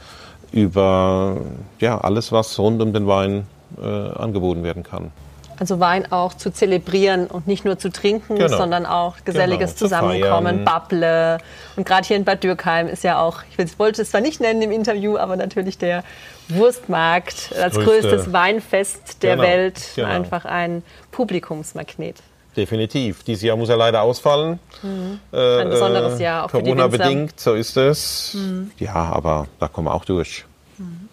über 0.51 1.37
ja, 1.79 1.99
alles, 1.99 2.31
was 2.31 2.59
rund 2.59 2.81
um 2.81 2.93
den 2.93 3.07
Wein 3.07 3.47
äh, 3.81 3.87
angeboten 3.87 4.63
werden 4.63 4.83
kann. 4.83 5.11
Also 5.57 5.79
Wein 5.79 6.11
auch 6.11 6.33
zu 6.33 6.51
zelebrieren 6.51 7.27
und 7.27 7.47
nicht 7.47 7.63
nur 7.63 7.77
zu 7.79 7.89
trinken, 7.91 8.35
genau. 8.35 8.57
sondern 8.57 8.85
auch 8.85 9.17
geselliges 9.23 9.71
genau, 9.71 9.79
Zusammenkommen, 9.79 10.65
Babble. 10.65 11.37
Und 11.75 11.85
gerade 11.85 12.05
hier 12.05 12.17
in 12.17 12.25
Bad 12.25 12.43
Dürkheim 12.43 12.87
ist 12.87 13.03
ja 13.03 13.21
auch, 13.21 13.41
ich 13.57 13.79
wollte 13.79 14.01
es 14.01 14.11
zwar 14.11 14.21
nicht 14.21 14.41
nennen 14.41 14.61
im 14.61 14.71
Interview, 14.71 15.17
aber 15.17 15.37
natürlich 15.37 15.77
der 15.77 16.03
Wurstmarkt 16.49 17.53
als 17.59 17.75
Größte. 17.75 18.09
größtes 18.09 18.33
Weinfest 18.33 19.23
der 19.23 19.37
genau, 19.37 19.47
Welt 19.47 19.81
genau. 19.95 20.09
einfach 20.09 20.45
ein 20.45 20.83
Publikumsmagnet. 21.11 22.17
Definitiv. 22.55 23.23
Dieses 23.23 23.43
Jahr 23.43 23.57
muss 23.57 23.69
er 23.69 23.77
leider 23.77 24.01
ausfallen. 24.01 24.59
Mhm. 24.81 25.19
Äh, 25.31 25.61
ein 25.61 25.69
besonderes 25.69 26.19
Jahr 26.19 26.45
auch 26.45 26.51
Corona 26.51 26.87
bedingt, 26.87 27.39
so 27.39 27.53
ist 27.53 27.77
es. 27.77 28.33
Mhm. 28.35 28.71
Ja, 28.77 28.93
aber 28.93 29.47
da 29.59 29.67
kommen 29.67 29.87
wir 29.87 29.93
auch 29.93 30.05
durch. 30.05 30.45
Mhm. 30.77 31.09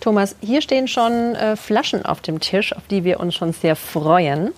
Thomas, 0.00 0.36
hier 0.40 0.60
stehen 0.62 0.88
schon 0.88 1.34
äh, 1.36 1.56
Flaschen 1.56 2.04
auf 2.04 2.20
dem 2.20 2.40
Tisch, 2.40 2.74
auf 2.74 2.82
die 2.90 3.04
wir 3.04 3.20
uns 3.20 3.34
schon 3.34 3.52
sehr 3.52 3.76
freuen. 3.76 4.52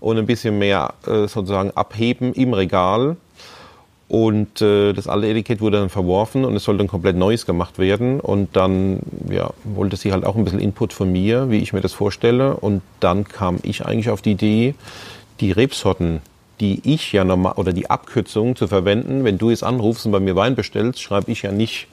und 0.00 0.18
ein 0.18 0.26
bisschen 0.26 0.58
mehr 0.58 0.94
äh, 1.06 1.26
sozusagen 1.26 1.70
Abheben 1.70 2.34
im 2.34 2.52
Regal. 2.52 3.16
Und 4.06 4.60
äh, 4.60 4.92
das 4.92 5.08
alte 5.08 5.28
Etikett 5.28 5.60
wurde 5.60 5.78
dann 5.78 5.88
verworfen 5.88 6.44
und 6.44 6.54
es 6.54 6.64
sollte 6.64 6.84
ein 6.84 6.88
komplett 6.88 7.16
neues 7.16 7.46
gemacht 7.46 7.78
werden. 7.78 8.20
Und 8.20 8.54
dann 8.54 9.00
ja, 9.30 9.50
wollte 9.64 9.96
sie 9.96 10.12
halt 10.12 10.24
auch 10.24 10.36
ein 10.36 10.44
bisschen 10.44 10.60
Input 10.60 10.92
von 10.92 11.10
mir, 11.10 11.50
wie 11.50 11.58
ich 11.58 11.72
mir 11.72 11.80
das 11.80 11.94
vorstelle. 11.94 12.56
Und 12.56 12.82
dann 13.00 13.24
kam 13.24 13.58
ich 13.62 13.84
eigentlich 13.86 14.10
auf 14.10 14.22
die 14.22 14.32
Idee, 14.32 14.74
die 15.40 15.52
Rebsorten 15.52 16.20
die 16.60 16.80
ich 16.84 17.12
ja 17.12 17.24
normal 17.24 17.54
oder 17.56 17.72
die 17.72 17.90
Abkürzung 17.90 18.56
zu 18.56 18.68
verwenden. 18.68 19.24
Wenn 19.24 19.38
du 19.38 19.50
jetzt 19.50 19.64
anrufst 19.64 20.06
und 20.06 20.12
bei 20.12 20.20
mir 20.20 20.36
Wein 20.36 20.54
bestellst, 20.54 21.02
schreibe 21.02 21.32
ich 21.32 21.42
ja 21.42 21.52
nicht 21.52 21.88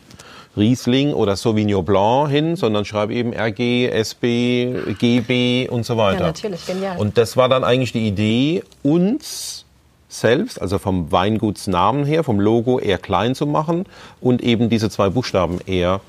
Riesling 0.57 1.13
oder 1.13 1.35
Sauvignon 1.35 1.83
Blanc 1.83 2.29
hin, 2.29 2.55
sondern 2.55 2.85
schreibe 2.85 3.13
eben 3.13 3.33
RG, 3.33 3.87
SB, 3.87 4.93
GB 4.99 5.69
und 5.69 5.85
so 5.85 5.97
weiter. 5.97 6.19
Ja, 6.19 6.25
natürlich, 6.27 6.65
genial. 6.65 6.97
Und 6.97 7.17
das 7.17 7.37
war 7.37 7.49
dann 7.49 7.63
eigentlich 7.63 7.93
die 7.93 8.07
Idee, 8.07 8.63
uns 8.83 9.65
selbst, 10.11 10.61
also 10.61 10.77
vom 10.77 11.11
Weingutsnamen 11.11 12.05
her, 12.05 12.23
vom 12.23 12.39
Logo 12.39 12.79
eher 12.79 12.97
klein 12.97 13.33
zu 13.33 13.45
machen 13.45 13.85
und 14.19 14.41
eben 14.41 14.69
diese 14.69 14.89
zwei 14.89 15.09
Buchstaben 15.09 15.59
eher 15.65 16.01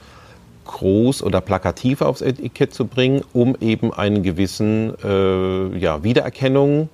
groß 0.65 1.23
oder 1.23 1.41
plakativ 1.41 2.03
aufs 2.03 2.21
Etikett 2.21 2.75
zu 2.75 2.87
bringen, 2.87 3.23
um 3.33 3.57
eben 3.61 3.93
einen 3.93 4.23
gewissen 4.23 4.95
äh, 5.03 5.79
ja, 5.79 6.03
Wiedererkennung 6.03 6.89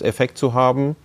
Effekt 0.00 0.36
zu 0.36 0.52
haben. 0.52 0.96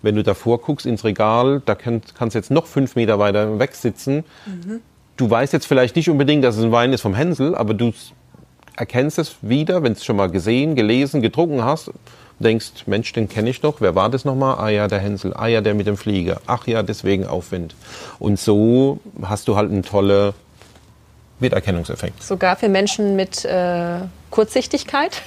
Wenn 0.00 0.14
du 0.14 0.22
davor 0.22 0.60
guckst 0.60 0.86
ins 0.86 1.04
Regal, 1.04 1.60
da 1.64 1.74
kannst, 1.74 2.14
kannst 2.14 2.34
du 2.34 2.38
jetzt 2.38 2.50
noch 2.50 2.66
fünf 2.66 2.96
Meter 2.96 3.18
weiter 3.18 3.58
weg 3.58 3.74
sitzen. 3.74 4.24
Mhm. 4.46 4.80
Du 5.16 5.28
weißt 5.28 5.52
jetzt 5.52 5.66
vielleicht 5.66 5.96
nicht 5.96 6.08
unbedingt, 6.08 6.44
dass 6.44 6.56
es 6.56 6.64
ein 6.64 6.72
Wein 6.72 6.92
ist 6.92 7.00
vom 7.00 7.14
Hänsel, 7.14 7.54
aber 7.54 7.74
du 7.74 7.92
erkennst 8.76 9.18
es 9.18 9.36
wieder, 9.42 9.82
wenn 9.82 9.94
du 9.94 9.98
es 9.98 10.04
schon 10.04 10.16
mal 10.16 10.30
gesehen, 10.30 10.76
gelesen, 10.76 11.20
getrunken 11.20 11.64
hast, 11.64 11.90
denkst, 12.40 12.86
Mensch, 12.86 13.12
den 13.12 13.28
kenne 13.28 13.50
ich 13.50 13.60
doch. 13.60 13.80
Wer 13.80 13.94
war 13.94 14.08
das 14.10 14.24
nochmal? 14.24 14.56
Ah 14.58 14.68
ja, 14.68 14.88
der 14.88 15.00
Hänsel. 15.00 15.34
Ah 15.34 15.46
ja, 15.46 15.60
der 15.60 15.74
mit 15.74 15.86
dem 15.86 15.96
Flieger. 15.96 16.40
Ach 16.46 16.66
ja, 16.66 16.82
deswegen 16.82 17.26
Aufwind. 17.26 17.74
Und 18.18 18.38
so 18.38 19.00
hast 19.22 19.48
du 19.48 19.56
halt 19.56 19.70
einen 19.70 19.82
tollen 19.82 20.32
Wiedererkennungseffekt. 21.40 22.22
Sogar 22.22 22.56
für 22.56 22.68
Menschen 22.68 23.16
mit 23.16 23.44
äh, 23.44 24.00
Kurzsichtigkeit? 24.30 25.22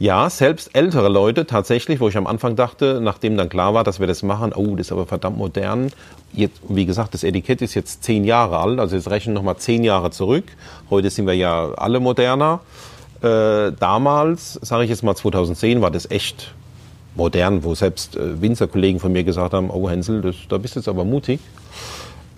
Ja, 0.00 0.30
selbst 0.30 0.76
ältere 0.76 1.08
Leute 1.08 1.44
tatsächlich, 1.44 1.98
wo 1.98 2.08
ich 2.08 2.16
am 2.16 2.28
Anfang 2.28 2.54
dachte, 2.54 3.00
nachdem 3.02 3.36
dann 3.36 3.48
klar 3.48 3.74
war, 3.74 3.82
dass 3.82 3.98
wir 3.98 4.06
das 4.06 4.22
machen, 4.22 4.52
oh, 4.54 4.76
das 4.76 4.86
ist 4.86 4.92
aber 4.92 5.06
verdammt 5.06 5.38
modern. 5.38 5.90
Jetzt, 6.32 6.60
wie 6.68 6.86
gesagt, 6.86 7.14
das 7.14 7.24
Etikett 7.24 7.62
ist 7.62 7.74
jetzt 7.74 8.04
zehn 8.04 8.22
Jahre 8.22 8.58
alt, 8.58 8.78
also 8.78 8.94
jetzt 8.94 9.10
rechnen 9.10 9.34
nochmal 9.34 9.56
zehn 9.56 9.82
Jahre 9.82 10.12
zurück. 10.12 10.44
Heute 10.88 11.10
sind 11.10 11.26
wir 11.26 11.34
ja 11.34 11.72
alle 11.76 11.98
moderner. 11.98 12.60
Äh, 13.22 13.72
damals, 13.78 14.54
sage 14.54 14.84
ich 14.84 14.90
jetzt 14.90 15.02
mal 15.02 15.14
2010, 15.14 15.80
war 15.80 15.90
das 15.90 16.10
echt 16.10 16.54
modern, 17.14 17.64
wo 17.64 17.74
selbst 17.74 18.16
äh, 18.16 18.40
Winzerkollegen 18.40 19.00
von 19.00 19.12
mir 19.12 19.24
gesagt 19.24 19.54
haben, 19.54 19.70
oh 19.70 19.88
Hänsel, 19.88 20.20
das, 20.20 20.36
da 20.48 20.58
bist 20.58 20.76
du 20.76 20.80
jetzt 20.80 20.88
aber 20.88 21.04
mutig. 21.04 21.40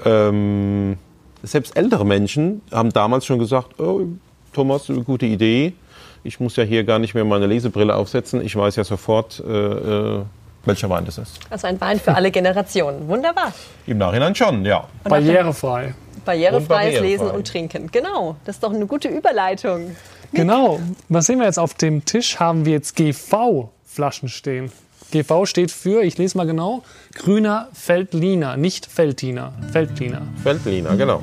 Ähm, 0.04 0.96
selbst 1.42 1.76
ältere 1.76 2.06
Menschen 2.06 2.62
haben 2.72 2.92
damals 2.92 3.26
schon 3.26 3.38
gesagt, 3.38 3.78
oh, 3.78 4.06
Thomas, 4.52 4.88
eine 4.88 5.02
gute 5.02 5.26
Idee 5.26 5.74
ich 6.22 6.40
muss 6.40 6.56
ja 6.56 6.64
hier 6.64 6.84
gar 6.84 6.98
nicht 6.98 7.14
mehr 7.14 7.24
meine 7.24 7.46
Lesebrille 7.46 7.94
aufsetzen. 7.94 8.44
Ich 8.44 8.54
weiß 8.54 8.76
ja 8.76 8.84
sofort, 8.84 9.42
äh, 9.46 9.50
äh, 9.50 10.22
welcher 10.64 10.90
Wein 10.90 11.04
das 11.06 11.18
ist. 11.18 11.40
Also 11.48 11.66
ein 11.66 11.80
Wein 11.80 11.98
für 11.98 12.14
alle 12.14 12.30
Generationen. 12.30 13.08
Wunderbar. 13.08 13.52
Im 13.86 13.98
Nachhinein 13.98 14.34
schon, 14.34 14.64
ja. 14.64 14.86
Barrierefrei. 15.04 15.94
Barrierefreies 16.24 17.00
Lesen 17.00 17.30
und 17.30 17.46
Trinken. 17.46 17.90
Genau. 17.90 18.36
Das 18.44 18.56
ist 18.56 18.62
doch 18.62 18.72
eine 18.72 18.86
gute 18.86 19.08
Überleitung. 19.08 19.96
Genau. 20.32 20.80
Was 21.08 21.26
sehen 21.26 21.38
wir 21.38 21.46
jetzt 21.46 21.58
auf 21.58 21.74
dem 21.74 22.04
Tisch? 22.04 22.38
Haben 22.38 22.64
wir 22.64 22.72
jetzt 22.72 22.96
GV-Flaschen 22.96 24.28
stehen. 24.28 24.70
GV 25.10 25.44
steht 25.44 25.70
für, 25.72 26.02
ich 26.02 26.18
lese 26.18 26.36
mal 26.38 26.46
genau, 26.46 26.84
grüner 27.14 27.68
Feldliner, 27.72 28.56
nicht 28.56 28.86
Feldliner. 28.86 29.52
Feldliner. 29.72 30.22
Feldliner, 30.42 30.96
genau. 30.96 31.22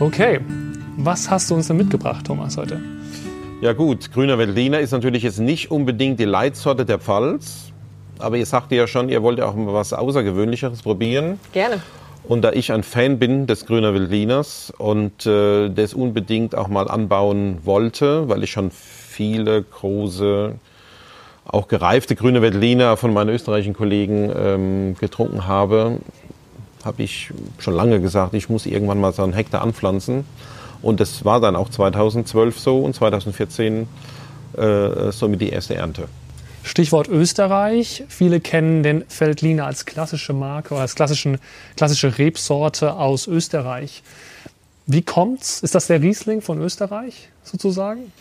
Okay. 0.00 0.40
Was 0.96 1.30
hast 1.30 1.50
du 1.50 1.54
uns 1.54 1.68
denn 1.68 1.76
mitgebracht, 1.76 2.26
Thomas, 2.26 2.56
heute? 2.56 2.80
Ja 3.60 3.72
gut, 3.72 4.12
grüner 4.12 4.38
Veltliner 4.38 4.80
ist 4.80 4.90
natürlich 4.90 5.22
jetzt 5.22 5.38
nicht 5.38 5.70
unbedingt 5.70 6.18
die 6.18 6.24
Leitsorte 6.24 6.84
der 6.84 6.98
Pfalz. 6.98 7.72
Aber 8.18 8.36
ihr 8.36 8.46
sagte 8.46 8.74
ja 8.74 8.88
schon, 8.88 9.08
ihr 9.08 9.22
wollt 9.22 9.38
ja 9.38 9.46
auch 9.46 9.54
mal 9.54 9.72
was 9.72 9.92
Außergewöhnlicheres 9.92 10.82
probieren. 10.82 11.38
Gerne. 11.52 11.80
Und 12.28 12.42
da 12.42 12.52
ich 12.52 12.72
ein 12.72 12.82
Fan 12.82 13.18
bin 13.18 13.46
des 13.46 13.64
Grüner 13.64 13.94
Veltliners 13.94 14.70
und 14.76 15.24
äh, 15.24 15.70
das 15.70 15.94
unbedingt 15.94 16.54
auch 16.54 16.68
mal 16.68 16.86
anbauen 16.86 17.60
wollte, 17.64 18.28
weil 18.28 18.44
ich 18.44 18.50
schon 18.50 18.70
viele 18.70 19.62
große, 19.62 20.54
auch 21.46 21.68
gereifte 21.68 22.14
grüne 22.16 22.42
Veltliner 22.42 22.98
von 22.98 23.14
meinen 23.14 23.30
österreichischen 23.30 23.72
Kollegen 23.72 24.30
ähm, 24.36 24.96
getrunken 25.00 25.46
habe, 25.46 26.00
habe 26.84 27.02
ich 27.02 27.30
schon 27.58 27.72
lange 27.72 27.98
gesagt, 27.98 28.34
ich 28.34 28.50
muss 28.50 28.66
irgendwann 28.66 29.00
mal 29.00 29.14
so 29.14 29.22
einen 29.22 29.32
Hektar 29.32 29.62
anpflanzen. 29.62 30.26
Und 30.82 31.00
das 31.00 31.24
war 31.24 31.40
dann 31.40 31.56
auch 31.56 31.70
2012 31.70 32.58
so 32.58 32.80
und 32.80 32.94
2014 32.94 33.88
äh, 34.54 35.12
somit 35.12 35.40
die 35.40 35.48
erste 35.48 35.76
Ernte. 35.76 36.08
Stichwort 36.68 37.08
Österreich. 37.08 38.04
Viele 38.08 38.40
kennen 38.40 38.82
den 38.82 39.04
Feldliner 39.08 39.66
als 39.66 39.86
klassische 39.86 40.32
Marke 40.32 40.74
oder 40.74 40.82
als 40.82 40.94
klassischen, 40.94 41.38
klassische 41.76 42.18
Rebsorte 42.18 42.94
aus 42.94 43.26
Österreich. 43.26 44.02
Wie 44.86 45.02
kommt's? 45.02 45.60
Ist 45.62 45.74
das 45.74 45.86
der 45.86 46.00
Riesling 46.00 46.40
von 46.40 46.60
Österreich 46.60 47.28
sozusagen? 47.42 48.12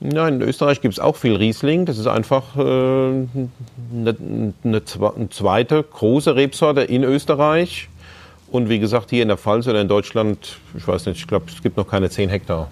Ja, 0.00 0.28
in 0.28 0.42
Österreich 0.42 0.80
gibt 0.80 0.94
es 0.94 1.00
auch 1.00 1.16
viel 1.16 1.36
Riesling. 1.36 1.86
Das 1.86 1.98
ist 1.98 2.06
einfach 2.06 2.56
äh, 2.56 2.60
eine, 2.60 4.52
eine, 4.62 4.82
zweite 5.30 5.82
große 5.82 6.36
Rebsorte 6.36 6.82
in 6.82 7.02
Österreich. 7.02 7.88
Und 8.50 8.68
wie 8.68 8.78
gesagt, 8.78 9.10
hier 9.10 9.22
in 9.22 9.28
der 9.28 9.36
Pfalz 9.36 9.66
oder 9.66 9.80
in 9.80 9.88
Deutschland, 9.88 10.58
ich 10.76 10.86
weiß 10.86 11.06
nicht, 11.06 11.18
ich 11.18 11.26
glaube, 11.26 11.46
es 11.48 11.62
gibt 11.62 11.76
noch 11.76 11.88
keine 11.88 12.10
10 12.10 12.28
Hektar. 12.28 12.70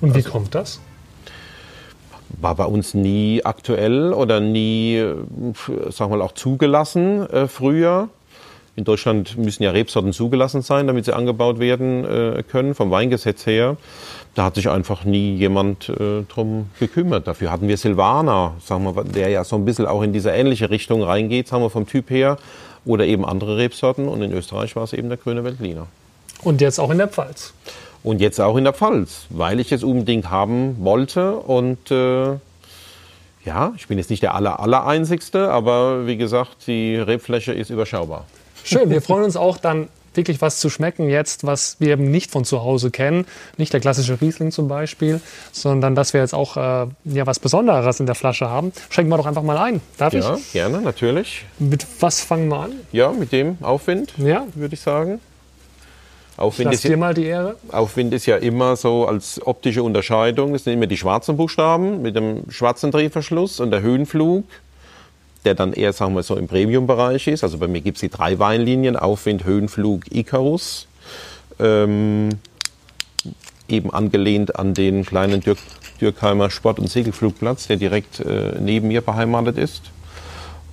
Und 0.00 0.12
wie 0.12 0.18
also, 0.18 0.30
kommt 0.30 0.54
das? 0.54 0.80
War 2.40 2.54
bei 2.54 2.64
uns 2.64 2.94
nie 2.94 3.44
aktuell 3.44 4.12
oder 4.12 4.40
nie, 4.40 5.02
sagen 5.88 6.10
wir 6.10 6.16
mal, 6.18 6.22
auch 6.22 6.32
zugelassen 6.32 7.28
äh, 7.30 7.48
früher. 7.48 8.08
In 8.76 8.84
Deutschland 8.84 9.38
müssen 9.38 9.62
ja 9.62 9.70
Rebsorten 9.70 10.12
zugelassen 10.12 10.60
sein, 10.60 10.86
damit 10.86 11.06
sie 11.06 11.14
angebaut 11.14 11.58
werden 11.58 12.04
äh, 12.04 12.42
können, 12.42 12.74
vom 12.74 12.90
Weingesetz 12.90 13.46
her. 13.46 13.78
Da 14.34 14.44
hat 14.44 14.56
sich 14.56 14.68
einfach 14.68 15.04
nie 15.04 15.34
jemand 15.34 15.88
äh, 15.88 16.24
drum 16.28 16.68
gekümmert. 16.78 17.26
Dafür 17.26 17.50
hatten 17.50 17.68
wir 17.68 17.78
Silvaner, 17.78 18.52
sagen 18.62 18.84
wir, 18.84 19.02
der 19.02 19.30
ja 19.30 19.44
so 19.44 19.56
ein 19.56 19.64
bisschen 19.64 19.86
auch 19.86 20.02
in 20.02 20.12
diese 20.12 20.30
ähnliche 20.30 20.68
Richtung 20.68 21.02
reingeht, 21.02 21.48
sagen 21.48 21.62
wir 21.62 21.70
vom 21.70 21.86
Typ 21.86 22.10
her 22.10 22.36
oder 22.84 23.06
eben 23.06 23.24
andere 23.24 23.56
Rebsorten. 23.56 24.08
Und 24.08 24.20
in 24.20 24.32
Österreich 24.32 24.76
war 24.76 24.84
es 24.84 24.92
eben 24.92 25.08
der 25.08 25.16
grüne 25.16 25.42
Veltliner. 25.42 25.86
Und 26.42 26.60
jetzt 26.60 26.78
auch 26.78 26.90
in 26.90 26.98
der 26.98 27.08
Pfalz. 27.08 27.54
Und 28.06 28.20
jetzt 28.20 28.40
auch 28.40 28.56
in 28.56 28.62
der 28.62 28.72
Pfalz, 28.72 29.26
weil 29.30 29.58
ich 29.58 29.72
es 29.72 29.82
unbedingt 29.82 30.30
haben 30.30 30.76
wollte. 30.78 31.32
Und 31.38 31.90
äh, 31.90 32.36
ja, 33.44 33.72
ich 33.74 33.88
bin 33.88 33.98
jetzt 33.98 34.10
nicht 34.10 34.22
der 34.22 34.36
aller, 34.36 34.60
aller 34.60 34.86
Einzigste, 34.86 35.50
aber 35.50 36.06
wie 36.06 36.16
gesagt, 36.16 36.68
die 36.68 36.94
Rebfläche 36.94 37.52
ist 37.52 37.68
überschaubar. 37.68 38.24
Schön, 38.62 38.90
wir 38.90 39.02
freuen 39.02 39.24
uns 39.24 39.36
auch 39.36 39.58
dann 39.58 39.88
wirklich 40.14 40.40
was 40.40 40.60
zu 40.60 40.70
schmecken 40.70 41.10
jetzt, 41.10 41.44
was 41.44 41.80
wir 41.80 41.94
eben 41.94 42.08
nicht 42.12 42.30
von 42.30 42.44
zu 42.44 42.62
Hause 42.62 42.92
kennen. 42.92 43.26
Nicht 43.56 43.72
der 43.72 43.80
klassische 43.80 44.20
Riesling 44.20 44.52
zum 44.52 44.68
Beispiel, 44.68 45.20
sondern 45.50 45.96
dass 45.96 46.12
wir 46.12 46.20
jetzt 46.20 46.32
auch 46.32 46.56
äh, 46.56 46.86
ja, 47.06 47.26
was 47.26 47.40
Besonderes 47.40 47.98
in 47.98 48.06
der 48.06 48.14
Flasche 48.14 48.48
haben. 48.48 48.70
Schenken 48.88 49.10
wir 49.10 49.16
doch 49.16 49.26
einfach 49.26 49.42
mal 49.42 49.58
ein. 49.58 49.80
Darf 49.98 50.12
ja, 50.12 50.36
ich? 50.36 50.54
Ja, 50.54 50.68
gerne, 50.68 50.80
natürlich. 50.80 51.44
Mit 51.58 51.84
was 51.98 52.20
fangen 52.20 52.46
wir 52.46 52.60
an? 52.60 52.72
Ja, 52.92 53.10
mit 53.10 53.32
dem 53.32 53.58
Aufwind, 53.62 54.14
ja. 54.16 54.46
würde 54.54 54.74
ich 54.74 54.80
sagen. 54.80 55.20
Aufwind 56.36 56.66
Lass 56.66 56.74
ist, 56.76 56.84
dir 56.84 56.90
ja, 56.90 56.96
mal 56.96 57.14
die 57.14 57.24
Ehre. 57.24 57.56
Aufwind 57.72 58.12
ist 58.12 58.26
ja 58.26 58.36
immer 58.36 58.76
so 58.76 59.06
als 59.06 59.44
optische 59.46 59.82
Unterscheidung. 59.82 60.52
Das 60.52 60.64
sind 60.64 60.74
immer 60.74 60.86
die 60.86 60.96
schwarzen 60.96 61.36
Buchstaben 61.36 62.02
mit 62.02 62.14
dem 62.14 62.50
schwarzen 62.50 62.90
Drehverschluss 62.90 63.60
und 63.60 63.70
der 63.70 63.80
Höhenflug, 63.80 64.44
der 65.44 65.54
dann 65.54 65.72
eher, 65.72 65.92
sagen 65.92 66.14
wir 66.14 66.22
so, 66.22 66.36
im 66.36 66.46
Premium-Bereich 66.46 67.26
ist. 67.28 67.42
Also 67.42 67.58
bei 67.58 67.68
mir 67.68 67.80
gibt 67.80 67.96
es 67.96 68.00
die 68.02 68.10
drei 68.10 68.38
Weinlinien, 68.38 68.96
Aufwind, 68.96 69.44
Höhenflug, 69.44 70.14
Icarus. 70.14 70.88
Ähm, 71.58 72.30
eben 73.68 73.90
angelehnt 73.90 74.56
an 74.56 74.74
den 74.74 75.04
kleinen 75.04 75.40
Dürk 75.40 75.58
Dürkheimer 76.00 76.50
Sport- 76.50 76.78
und 76.78 76.90
Segelflugplatz, 76.90 77.68
der 77.68 77.78
direkt 77.78 78.20
äh, 78.20 78.56
neben 78.60 78.88
mir 78.88 79.00
beheimatet 79.00 79.56
ist. 79.56 79.82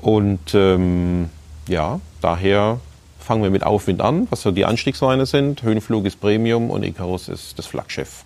Und 0.01 0.53
ähm, 0.53 1.29
ja, 1.70 2.01
daher 2.20 2.82
fangen 3.24 3.44
wir 3.44 3.50
mit 3.50 3.63
Aufwind 3.63 4.01
an, 4.01 4.27
was 4.30 4.42
so 4.42 4.51
die 4.51 4.65
Anstiegsweine 4.65 5.25
sind. 5.25 5.63
Höhenflug 5.63 6.06
ist 6.06 6.20
Premium 6.20 6.70
und 6.70 6.84
Icarus 6.84 7.30
ist 7.30 7.58
das 7.58 7.65
Flaggschiff. 7.65 8.24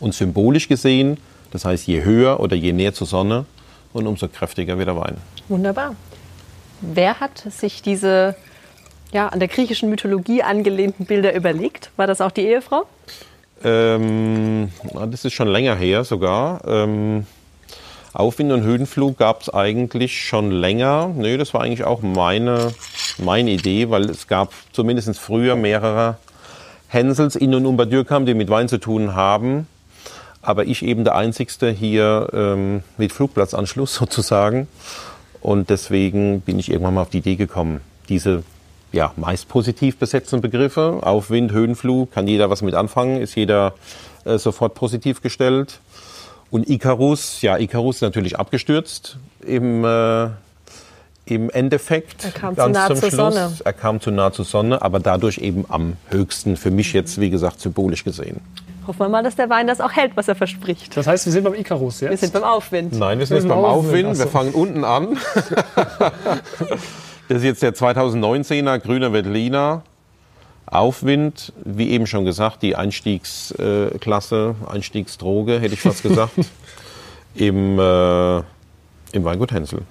Und 0.00 0.14
symbolisch 0.14 0.68
gesehen, 0.68 1.18
das 1.50 1.64
heißt, 1.64 1.86
je 1.86 2.04
höher 2.04 2.40
oder 2.40 2.54
je 2.54 2.72
näher 2.72 2.94
zur 2.94 3.06
Sonne 3.06 3.46
und 3.92 4.06
umso 4.06 4.28
kräftiger 4.28 4.78
wird 4.78 4.88
der 4.88 4.96
Wein. 4.96 5.16
Wunderbar. 5.48 5.96
Wer 6.80 7.20
hat 7.20 7.38
sich 7.50 7.82
diese 7.82 8.36
ja, 9.12 9.28
an 9.28 9.38
der 9.38 9.48
griechischen 9.48 9.90
Mythologie 9.90 10.42
angelehnten 10.42 11.06
Bilder 11.06 11.34
überlegt? 11.34 11.90
War 11.96 12.06
das 12.06 12.20
auch 12.20 12.30
die 12.30 12.42
Ehefrau? 12.42 12.84
Ähm, 13.64 14.70
das 15.10 15.24
ist 15.24 15.32
schon 15.32 15.48
länger 15.48 15.74
her 15.74 16.04
sogar. 16.04 16.62
Ähm, 16.66 17.26
Aufwind 18.12 18.52
und 18.52 18.62
Höhenflug 18.62 19.18
gab 19.18 19.42
es 19.42 19.52
eigentlich 19.52 20.24
schon 20.24 20.50
länger. 20.50 21.12
Nö, 21.16 21.36
das 21.38 21.54
war 21.54 21.62
eigentlich 21.62 21.84
auch 21.84 22.02
meine, 22.02 22.72
meine 23.18 23.50
Idee, 23.50 23.90
weil 23.90 24.08
es 24.10 24.26
gab 24.26 24.52
zumindest 24.72 25.18
früher 25.18 25.56
mehrere 25.56 26.16
Hänsels 26.88 27.36
in 27.36 27.54
und 27.54 27.66
um 27.66 27.76
Bad 27.76 27.92
Dürkheim, 27.92 28.26
die 28.26 28.34
mit 28.34 28.48
Wein 28.48 28.68
zu 28.68 28.78
tun 28.78 29.14
haben. 29.14 29.66
Aber 30.40 30.64
ich 30.64 30.84
eben 30.84 31.04
der 31.04 31.16
Einzigste 31.16 31.70
hier 31.70 32.28
ähm, 32.32 32.82
mit 32.96 33.12
Flugplatzanschluss 33.12 33.94
sozusagen. 33.96 34.68
Und 35.40 35.70
deswegen 35.70 36.40
bin 36.40 36.58
ich 36.58 36.70
irgendwann 36.70 36.94
mal 36.94 37.02
auf 37.02 37.10
die 37.10 37.18
Idee 37.18 37.36
gekommen, 37.36 37.80
diese 38.08 38.42
ja, 38.92 39.12
meist 39.16 39.48
positiv 39.48 39.98
besetzten 39.98 40.40
Begriffe, 40.40 41.00
Aufwind, 41.02 41.52
Höhenflug, 41.52 42.10
kann 42.12 42.26
jeder 42.26 42.48
was 42.48 42.62
mit 42.62 42.74
anfangen, 42.74 43.20
ist 43.20 43.34
jeder 43.34 43.74
äh, 44.24 44.38
sofort 44.38 44.74
positiv 44.74 45.20
gestellt. 45.20 45.80
Und 46.50 46.68
Icarus, 46.68 47.42
ja, 47.42 47.58
Icarus 47.58 47.96
ist 47.96 48.02
natürlich 48.02 48.38
abgestürzt 48.38 49.18
im, 49.44 49.84
äh, 49.84 50.28
im 51.30 51.50
Endeffekt. 51.50 52.24
Er 52.24 52.30
kam 52.30 52.56
zu 52.56 52.68
nah 52.68 52.86
zum 52.86 52.96
zur 52.96 53.10
Schluss. 53.10 53.34
Sonne. 53.34 53.52
Er 53.64 53.72
kam 53.72 54.00
zu 54.00 54.10
nah 54.10 54.32
zur 54.32 54.44
Sonne, 54.44 54.82
aber 54.82 55.00
dadurch 55.00 55.38
eben 55.38 55.64
am 55.68 55.96
höchsten, 56.10 56.56
für 56.56 56.70
mich 56.70 56.92
jetzt, 56.92 57.20
wie 57.20 57.30
gesagt, 57.30 57.60
symbolisch 57.60 58.04
gesehen. 58.04 58.40
Hoffen 58.86 59.00
wir 59.00 59.08
mal, 59.10 59.22
dass 59.22 59.36
der 59.36 59.50
Wein 59.50 59.66
das 59.66 59.82
auch 59.82 59.92
hält, 59.92 60.12
was 60.16 60.28
er 60.28 60.34
verspricht. 60.34 60.96
Das 60.96 61.06
heißt, 61.06 61.26
wir 61.26 61.32
sind 61.32 61.44
beim 61.44 61.54
Icarus 61.54 62.00
jetzt. 62.00 62.10
Wir 62.10 62.16
sind 62.16 62.32
beim 62.32 62.44
Aufwind. 62.44 62.94
Nein, 62.98 63.18
wir 63.18 63.26
sind 63.26 63.36
Wir 63.36 63.42
jetzt 63.42 63.48
beim 63.48 63.58
Aufwind, 63.58 64.08
Aufwind. 64.08 64.18
Wir 64.18 64.26
fangen 64.28 64.52
unten 64.52 64.84
an. 64.84 65.18
das 67.28 67.38
ist 67.38 67.44
jetzt 67.44 67.62
der 67.62 67.74
2019er 67.74 68.78
Grüner 68.78 69.12
Veltliner. 69.12 69.82
Aufwind, 70.64 71.52
wie 71.64 71.90
eben 71.90 72.06
schon 72.06 72.24
gesagt, 72.24 72.62
die 72.62 72.76
Einstiegsklasse, 72.76 74.54
Einstiegsdroge, 74.66 75.60
hätte 75.60 75.74
ich 75.74 75.80
fast 75.80 76.02
gesagt, 76.02 76.32
im, 77.34 77.78
äh, 77.78 78.38
im 78.38 79.24
Weingut 79.24 79.52
Hänsel. 79.52 79.82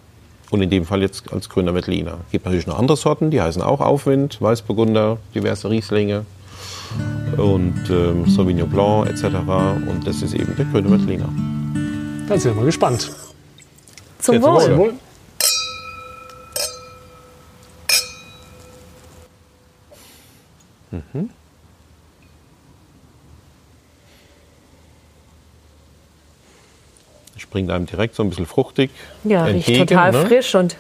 Und 0.50 0.62
in 0.62 0.70
dem 0.70 0.86
Fall 0.86 1.02
jetzt 1.02 1.32
als 1.34 1.50
Grüner 1.50 1.74
Veltliner. 1.74 2.20
Gibt 2.32 2.46
natürlich 2.46 2.68
noch 2.68 2.80
andere 2.80 2.96
Sorten, 2.96 3.32
die 3.32 3.42
heißen 3.42 3.62
auch 3.62 3.82
Aufwind, 3.82 4.42
Weißburgunder, 4.42 5.18
diverse 5.36 5.70
Rieslinge 5.70 6.26
und 7.38 7.90
ähm, 7.90 8.26
Sauvignon 8.28 8.70
Blanc 8.70 9.10
etc. 9.10 9.26
Und 9.88 10.06
das 10.06 10.22
ist 10.22 10.34
eben 10.34 10.56
der 10.56 10.66
Grüne 10.66 10.90
Veltliner. 10.90 11.30
Dann 12.28 12.40
sind 12.40 12.52
wir 12.52 12.62
mal 12.62 12.66
gespannt. 12.66 13.12
Zum 14.20 14.36
Jetzt 14.36 14.44
zum 14.44 14.54
Wohl. 14.54 14.78
Wohl. 14.78 14.94
Springt 27.50 27.72
einem 27.72 27.86
direkt 27.86 28.16
so 28.16 28.24
ein 28.24 28.30
bisschen 28.30 28.46
fruchtig. 28.46 28.92
Ja, 29.24 29.46
riecht 29.46 29.68
entgegen, 29.70 29.88
total 29.88 30.12
ne? 30.12 30.26
frisch 30.26 30.56
und 30.56 30.76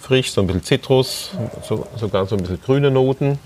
Frisch, 0.00 0.32
so 0.32 0.40
ein 0.40 0.48
bisschen 0.48 0.64
Zitrus, 0.64 1.30
so, 1.62 1.86
sogar 1.96 2.26
so 2.26 2.34
ein 2.34 2.42
bisschen 2.42 2.60
grüne 2.60 2.90
Noten. 2.90 3.38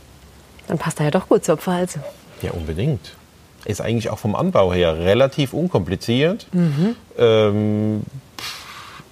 dann 0.68 0.78
passt 0.78 0.98
er 1.00 1.04
ja 1.04 1.10
doch 1.10 1.28
gut 1.28 1.44
zur 1.44 1.58
Pfalze. 1.58 2.02
Ja, 2.40 2.52
unbedingt. 2.52 3.12
Ist 3.66 3.82
eigentlich 3.82 4.08
auch 4.08 4.18
vom 4.18 4.34
Anbau 4.34 4.72
her 4.72 4.98
relativ 4.98 5.52
unkompliziert. 5.52 6.46
Ähm, 7.18 8.02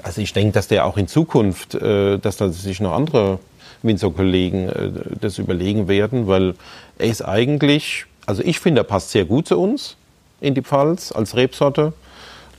also 0.03 0.21
ich 0.23 0.33
denke, 0.33 0.53
dass 0.53 0.69
der 0.69 0.87
auch 0.87 0.97
in 0.97 1.07
Zukunft, 1.07 1.75
äh, 1.75 2.19
dass 2.19 2.39
da 2.39 2.49
sich 2.49 2.81
noch 2.81 2.93
andere 2.93 3.39
Winzerkollegen 3.83 4.69
äh, 4.69 4.91
das 5.21 5.39
überlegen 5.39 5.87
werden, 5.87 6.27
weil 6.27 6.55
er 6.99 7.07
ist 7.07 7.23
eigentlich, 7.23 8.07
also 8.25 8.43
ich 8.43 8.59
finde, 8.59 8.83
er 8.83 8.85
passt 8.85 9.11
sehr 9.11 9.27
gut 9.27 9.49
zu 9.49 9.61
uns 9.61 9.97
in 10.41 10.55
die 10.55 10.63
Pfalz 10.63 11.13
als 11.13 11.37
Rebsorte 11.37 11.93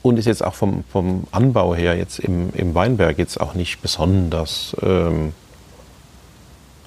und 0.06 0.18
ist 0.18 0.26
jetzt 0.26 0.44
auch 0.44 0.54
vom, 0.54 0.84
vom 0.84 1.24
Anbau 1.32 1.74
her 1.74 1.96
jetzt 1.96 2.20
im, 2.20 2.50
im 2.54 2.76
Weinberg 2.76 3.18
jetzt 3.18 3.40
auch 3.40 3.54
nicht 3.54 3.82
besonders 3.82 4.76
ähm, 4.80 5.32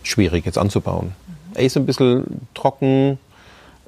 schwierig 0.04 0.46
jetzt 0.46 0.58
anzubauen. 0.58 1.12
Er 1.54 1.66
ist 1.66 1.76
ein 1.76 1.86
bisschen 1.86 2.48
trocken 2.54 3.20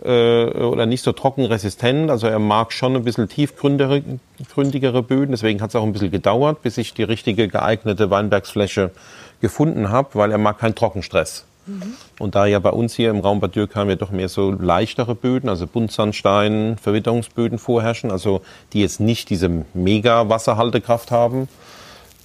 äh, 0.04 0.46
oder 0.48 0.86
nicht 0.86 1.02
so 1.02 1.14
trockenresistent, 1.14 2.12
also 2.12 2.28
er 2.28 2.40
mag 2.40 2.74
schon 2.74 2.94
ein 2.94 3.06
bisschen 3.06 3.30
tiefgründigere 3.30 4.04
gründigere 4.54 5.02
Böden, 5.02 5.32
deswegen 5.32 5.62
hat 5.62 5.70
es 5.70 5.78
auch 5.78 5.84
ein 5.84 5.94
bisschen 5.94 6.12
gedauert, 6.12 6.62
bis 6.62 6.78
ich 6.78 6.94
die 6.94 7.04
richtige 7.04 7.48
geeignete 7.48 8.10
Weinbergsfläche 8.10 8.92
gefunden 9.40 9.90
habe, 9.90 10.10
weil 10.14 10.32
er 10.32 10.40
mag 10.40 10.60
keinen 10.60 10.76
Trockenstress. 10.76 11.46
Und 12.20 12.36
da 12.36 12.46
ja 12.46 12.60
bei 12.60 12.70
uns 12.70 12.96
hier 12.96 13.10
im 13.10 13.20
Raum 13.20 13.40
Bad 13.40 13.56
Dürkheim 13.56 13.90
ja 13.90 13.96
doch 13.96 14.12
mehr 14.12 14.30
so 14.30 14.52
leichtere 14.52 15.16
Böden, 15.16 15.50
also 15.50 15.68
Buntsandstein, 15.68 16.78
Verwitterungsböden 16.82 17.60
vorherrschen, 17.60 18.12
also 18.12 18.42
die 18.74 18.82
jetzt 18.82 19.00
nicht 19.00 19.30
diese 19.30 19.50
mega 19.74 20.30
Wasserhaltekraft 20.30 21.12
haben, 21.12 21.48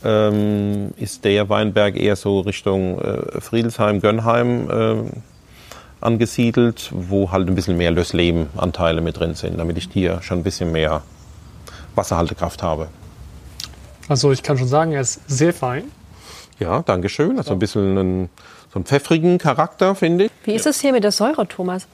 ähm, 0.05 0.91
ist 0.97 1.25
der 1.25 1.49
Weinberg 1.49 1.97
eher 1.97 2.17
so 2.17 2.41
Richtung 2.41 3.01
äh, 3.01 3.41
Friedelsheim, 3.41 4.01
Gönnheim 4.01 4.71
äh, 4.71 5.11
angesiedelt, 6.01 6.91
wo 6.93 7.33
halt 7.33 7.49
ein 7.49 7.55
bisschen 7.55 7.77
mehr 7.77 7.91
Lösslehm-Anteile 7.91 9.01
mit 9.01 9.19
drin 9.19 9.35
sind, 9.35 9.59
damit 9.59 9.79
ich 9.79 9.89
hier 9.93 10.21
schon 10.23 10.41
ein 10.41 10.43
bisschen 10.43 10.73
mehr 10.73 11.03
Wasserhaltekraft 11.95 12.63
habe. 12.63 12.89
Also 14.09 14.31
ich 14.31 14.43
kann 14.43 14.57
schon 14.59 14.69
sagen, 14.69 14.93
er 14.93 15.01
ist 15.01 15.21
sehr 15.27 15.53
fein. 15.53 15.85
Ja, 16.59 16.83
danke 16.83 17.09
schön. 17.09 17.39
Also 17.39 17.53
ein 17.53 17.59
bisschen 17.59 17.99
einen, 17.99 18.31
so 18.73 18.77
einen 18.77 18.85
pfeffrigen 18.85 19.39
Charakter, 19.39 19.95
finde 19.95 20.27
ich. 20.27 20.31
Wie 20.45 20.55
ist 20.55 20.67
es 20.67 20.81
hier 20.81 20.93
mit 20.93 21.05
der 21.05 21.13
Säure, 21.13 21.47
Thomas? 21.47 21.87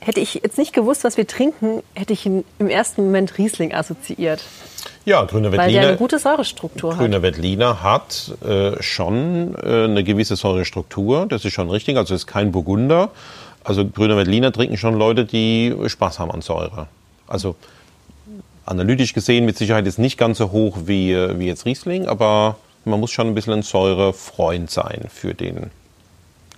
Hätte 0.00 0.20
ich 0.20 0.34
jetzt 0.34 0.58
nicht 0.58 0.72
gewusst, 0.72 1.04
was 1.04 1.16
wir 1.16 1.26
trinken, 1.26 1.82
hätte 1.94 2.12
ich 2.12 2.26
im 2.26 2.44
ersten 2.58 3.04
Moment 3.04 3.38
Riesling 3.38 3.74
assoziiert. 3.74 4.42
Ja, 5.04 5.24
grüner 5.24 5.50
Weil 5.52 5.52
der 5.52 5.62
eine 5.62 5.74
Veltliner, 5.74 5.96
gute 5.96 6.18
Säurestruktur 6.18 6.92
hat. 6.92 6.98
grüner 6.98 7.22
Veltliner 7.22 7.82
hat 7.82 8.32
äh, 8.44 8.82
schon 8.82 9.54
äh, 9.62 9.84
eine 9.84 10.04
gewisse 10.04 10.36
Säurestruktur. 10.36 11.26
Das 11.26 11.44
ist 11.44 11.52
schon 11.52 11.70
richtig. 11.70 11.96
Also 11.96 12.14
es 12.14 12.22
ist 12.22 12.26
kein 12.26 12.52
Burgunder. 12.52 13.10
Also 13.64 13.86
grüner 13.86 14.16
Veltliner 14.16 14.52
trinken 14.52 14.76
schon 14.76 14.94
Leute, 14.94 15.24
die 15.24 15.74
Spaß 15.86 16.18
haben 16.18 16.30
an 16.30 16.42
Säure. 16.42 16.88
Also 17.26 17.56
analytisch 18.64 19.12
gesehen 19.12 19.44
mit 19.44 19.56
Sicherheit 19.56 19.86
ist 19.86 19.98
nicht 19.98 20.18
ganz 20.18 20.38
so 20.38 20.50
hoch 20.50 20.76
wie, 20.86 21.12
äh, 21.12 21.38
wie 21.38 21.46
jetzt 21.46 21.66
Riesling, 21.66 22.06
aber 22.06 22.56
man 22.86 23.00
muss 23.00 23.10
schon 23.10 23.26
ein 23.26 23.34
bisschen 23.34 23.52
ein 23.52 23.62
Säurefreund 23.62 24.70
sein 24.70 25.06
für 25.12 25.34
den 25.34 25.70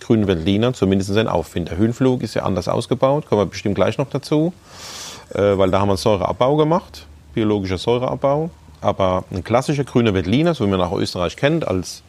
grünen 0.01 0.27
Veltliner, 0.27 0.73
zumindest 0.75 1.13
sein 1.13 1.29
Aufwind. 1.29 1.71
Der 1.71 1.79
Höhenflug 1.79 2.23
ist 2.23 2.35
ja 2.35 2.43
anders 2.45 2.69
ausgebaut, 2.69 3.27
kommen 3.29 3.43
wir 3.43 3.47
bestimmt 3.47 3.75
gleich 3.75 3.99
noch 3.99 4.09
dazu, 4.09 4.53
äh, 5.35 5.59
weil 5.59 5.71
da 5.71 5.81
haben 5.81 5.89
wir 5.89 5.93
einen 5.93 5.99
Säureabbau 5.99 6.57
gemacht, 6.57 7.07
biologischer 7.35 7.79
Säureabbau. 7.79 8.51
Aber 8.81 9.25
ein 9.33 9.43
klassischer 9.43 9.83
grüner 9.83 10.15
Veltliner, 10.15 10.55
so 10.55 10.65
wie 10.65 10.71
man 10.71 10.81
auch 10.81 10.97
Österreich 10.97 11.37
kennt, 11.37 11.67
als 11.67 12.05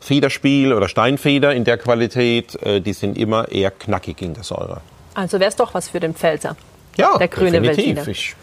Federspiel 0.00 0.72
oder 0.72 0.88
Steinfeder 0.88 1.54
in 1.54 1.64
der 1.64 1.76
Qualität, 1.76 2.54
äh, 2.62 2.80
die 2.80 2.92
sind 2.94 3.18
immer 3.18 3.50
eher 3.50 3.70
knackig 3.70 4.22
in 4.22 4.34
der 4.34 4.44
Säure. 4.44 4.80
Also 5.14 5.38
wäre 5.38 5.50
es 5.50 5.56
doch 5.56 5.74
was 5.74 5.90
für 5.90 6.00
den 6.00 6.14
Pfälzer. 6.14 6.56
Ja, 6.96 7.18
Der 7.18 7.28
grüne 7.28 7.60
definitiv. 7.60 7.76
Veltliner. 7.96 8.08
Ich 8.08 8.36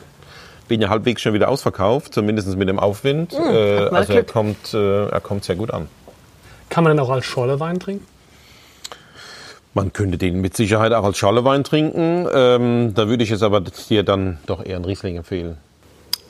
bin 0.72 0.80
ja 0.80 0.88
halbwegs 0.88 1.22
schon 1.22 1.34
wieder 1.34 1.50
ausverkauft, 1.50 2.14
zumindest 2.14 2.56
mit 2.56 2.70
dem 2.70 2.80
Aufwind. 2.80 3.34
äh, 3.34 3.38
Hm, 3.38 3.84
hat 3.84 3.92
mal 3.92 3.98
also 4.00 4.14
er 4.14 4.24
kommt, 4.24 4.74
äh, 4.74 5.08
er 5.08 5.20
kommt 5.20 5.44
sehr 5.44 5.58
gut 5.58 5.70
an. 5.70 5.90
Kann 6.70 6.86
man 6.86 6.96
denn 6.96 7.06
auch 7.06 7.10
als 7.10 7.26
Schorlewein 7.26 7.78
trinken? 7.78 8.08
Man 9.74 9.92
könnte 9.92 10.18
den 10.18 10.40
mit 10.40 10.56
Sicherheit 10.56 10.94
auch 10.94 11.04
als 11.04 11.18
Schorlewein 11.18 11.66
trinken. 11.66 12.26
Ähm, 12.34 12.94
da 12.96 13.10
würde 13.10 13.22
ich 13.22 13.30
jetzt 13.32 13.44
aber 13.44 13.60
dir 13.60 14.04
dann 14.04 14.38
doch 14.46 14.64
eher 14.66 14.78
einen 14.78 14.86
Riesling 14.86 15.18
empfehlen. 15.18 15.58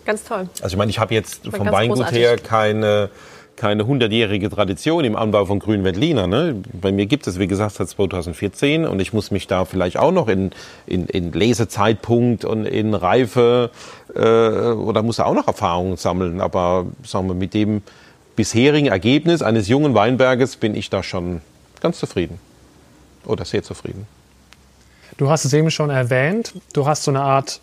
Ganz 0.06 0.24
toll. 0.24 0.50
Also 0.64 0.74
ich 0.74 0.78
meine, 0.78 0.90
ich 0.90 0.98
habe 0.98 1.14
jetzt 1.14 1.46
War 1.46 1.52
vom 1.58 1.66
ganz 1.66 1.78
Weingut 1.78 1.98
großartig. 1.98 2.20
her 2.20 2.38
keine, 2.38 3.10
keine 3.56 3.86
hundertjährige 3.86 4.50
Tradition 4.50 5.06
im 5.06 5.16
Anbau 5.16 5.46
von 5.46 5.60
grünen 5.60 5.84
Veltliner. 5.84 6.28
Ne? 6.28 6.56
Bei 6.74 6.92
mir 6.92 7.06
gibt 7.06 7.28
es, 7.28 7.38
wie 7.38 7.48
gesagt, 7.48 7.76
seit 7.76 7.90
2014 7.90 8.86
und 8.86 9.00
ich 9.00 9.14
muss 9.14 9.32
mich 9.32 9.48
da 9.48 9.66
vielleicht 9.66 9.98
auch 9.98 10.12
noch 10.12 10.28
in, 10.28 10.52
in, 10.88 11.06
in 11.06 11.32
Lesezeitpunkt 11.32 12.46
und 12.46 12.66
in 12.66 12.94
Reife 12.94 13.70
äh, 14.16 14.20
oder 14.20 15.04
muss 15.04 15.18
da 15.18 15.26
auch 15.26 15.36
noch 15.36 15.48
Erfahrungen 15.48 15.98
sammeln. 15.98 16.42
Aber 16.42 16.86
sagen 17.04 17.28
wir, 17.28 17.36
mit 17.36 17.54
dem 17.54 17.82
bisherigen 18.36 18.88
Ergebnis 18.88 19.42
eines 19.42 19.68
jungen 19.68 19.94
Weinberges 19.94 20.56
bin 20.56 20.76
ich 20.76 20.90
da 20.90 21.04
schon 21.04 21.42
ganz 21.82 22.00
zufrieden 22.00 22.40
oder 23.26 23.46
sehr 23.46 23.64
zufrieden. 23.64 24.08
Du 25.18 25.30
hast 25.30 25.46
es 25.46 25.54
eben 25.54 25.70
schon 25.70 25.90
erwähnt, 25.90 26.54
du 26.74 26.88
hast 26.88 27.04
so 27.04 27.12
eine 27.12 27.22
Art 27.22 27.62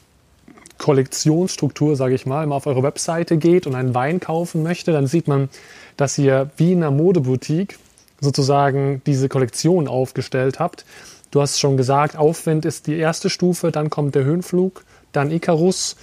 Kollektionsstruktur, 0.78 1.96
sage 1.96 2.14
ich 2.14 2.26
mal, 2.26 2.46
man 2.46 2.56
auf 2.56 2.66
eure 2.66 2.82
Webseite 2.82 3.36
geht 3.36 3.66
und 3.66 3.74
einen 3.74 3.94
Wein 3.94 4.20
kaufen 4.20 4.62
möchte, 4.62 4.92
dann 4.92 5.06
sieht 5.06 5.28
man, 5.28 5.48
dass 5.96 6.16
ihr 6.18 6.50
wie 6.56 6.72
in 6.72 6.82
einer 6.82 6.90
Modeboutique 6.90 7.78
sozusagen 8.20 9.02
diese 9.06 9.28
Kollektion 9.28 9.88
aufgestellt 9.88 10.58
habt. 10.58 10.84
Du 11.30 11.40
hast 11.40 11.60
schon 11.60 11.76
gesagt, 11.76 12.16
Aufwind 12.16 12.64
ist 12.64 12.86
die 12.86 12.96
erste 12.96 13.28
Stufe, 13.28 13.70
dann 13.70 13.90
kommt 13.90 14.14
der 14.14 14.24
Höhenflug, 14.24 14.84
dann 15.12 15.30
Icarus 15.30 15.96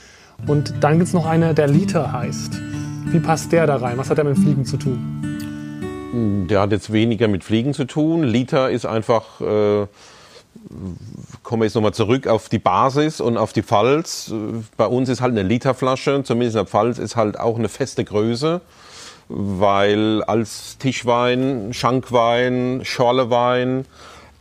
und 0.48 0.74
dann 0.82 0.98
gibt 0.98 1.08
es 1.08 1.14
noch 1.14 1.26
eine, 1.26 1.54
der 1.54 1.68
Liter 1.68 2.12
heißt. 2.12 2.62
Wie 3.06 3.20
passt 3.20 3.52
der 3.52 3.66
da 3.68 3.78
rein? 3.78 3.98
Was 3.98 4.10
hat 4.10 4.18
der 4.18 4.26
mit 4.26 4.38
Fliegen 4.38 4.66
zu 4.66 4.78
tun? 4.78 6.46
Der 6.50 6.62
hat 6.62 6.72
jetzt 6.72 6.94
weniger 6.94 7.28
mit 7.28 7.44
Fliegen 7.44 7.74
zu 7.74 7.86
tun. 7.86 8.24
Liter 8.24 8.70
ist 8.70 8.86
einfach 8.86 9.42
äh, 9.42 9.88
kommen 11.44 11.62
wir 11.62 11.66
jetzt 11.66 11.76
nochmal 11.76 11.94
zurück 11.94 12.28
auf 12.28 12.50
die 12.50 12.60
Basis 12.60 13.22
und 13.22 13.38
auf 13.38 13.54
die 13.54 13.64
Pfalz. 13.64 14.34
Bei 14.78 14.86
uns 14.88 15.10
ist 15.10 15.22
halt 15.22 15.32
eine 15.32 15.44
Literflasche, 15.44 16.24
zumindest 16.24 16.56
in 16.56 16.60
der 16.60 16.66
Pfalz 16.66 16.98
ist 16.98 17.16
halt 17.16 17.40
auch 17.40 17.58
eine 17.58 17.70
feste 17.70 18.04
Größe, 18.04 18.62
weil 19.30 20.24
als 20.24 20.78
Tischwein, 20.78 21.74
Schankwein, 21.74 22.82
Schorlewein 22.84 23.86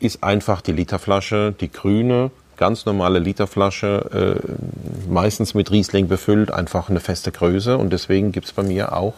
ist 0.00 0.22
einfach 0.22 0.60
die 0.60 0.72
Literflasche, 0.72 1.54
die 1.58 1.70
grüne, 1.70 2.30
ganz 2.56 2.86
normale 2.86 3.18
Literflasche, 3.18 4.40
äh, 4.40 5.10
meistens 5.10 5.54
mit 5.54 5.70
Riesling 5.70 6.08
befüllt, 6.08 6.50
einfach 6.50 6.88
eine 6.88 7.00
feste 7.00 7.32
Größe 7.32 7.76
und 7.76 7.92
deswegen 7.92 8.32
gibt 8.32 8.46
es 8.46 8.52
bei 8.52 8.62
mir 8.62 8.96
auch 8.96 9.14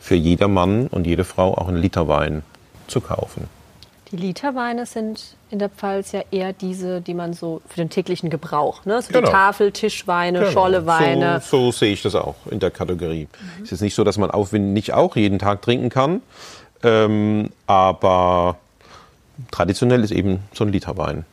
für 0.00 0.14
jeder 0.14 0.48
Mann 0.48 0.86
und 0.86 1.06
jede 1.06 1.24
Frau 1.24 1.54
auch 1.54 1.68
einen 1.68 1.78
Literwein 1.78 2.42
zu 2.86 3.00
kaufen. 3.00 3.57
Die 4.10 4.16
Literweine 4.16 4.86
sind 4.86 5.36
in 5.50 5.58
der 5.58 5.68
Pfalz 5.68 6.12
ja 6.12 6.22
eher 6.30 6.54
diese, 6.54 7.02
die 7.02 7.12
man 7.12 7.34
so 7.34 7.60
für 7.66 7.76
den 7.76 7.90
täglichen 7.90 8.30
Gebrauch, 8.30 8.86
ne? 8.86 9.02
So 9.02 9.08
genau. 9.12 9.26
die 9.26 9.32
Tafel, 9.32 9.72
Tischweine, 9.72 10.40
genau. 10.40 10.50
Schorleweine. 10.50 11.40
So, 11.40 11.70
so, 11.70 11.72
sehe 11.72 11.92
ich 11.92 12.02
das 12.02 12.14
auch 12.14 12.36
in 12.50 12.58
der 12.58 12.70
Kategorie. 12.70 13.28
Mhm. 13.58 13.64
Es 13.64 13.72
ist 13.72 13.82
nicht 13.82 13.94
so, 13.94 14.04
dass 14.04 14.16
man 14.16 14.30
Aufwind 14.30 14.72
nicht 14.72 14.94
auch 14.94 15.16
jeden 15.16 15.38
Tag 15.38 15.60
trinken 15.60 15.90
kann, 15.90 16.22
ähm, 16.82 17.50
aber 17.66 18.56
traditionell 19.50 20.02
ist 20.02 20.10
eben 20.10 20.40
so 20.54 20.64
ein 20.64 20.72
Literwein. 20.72 21.26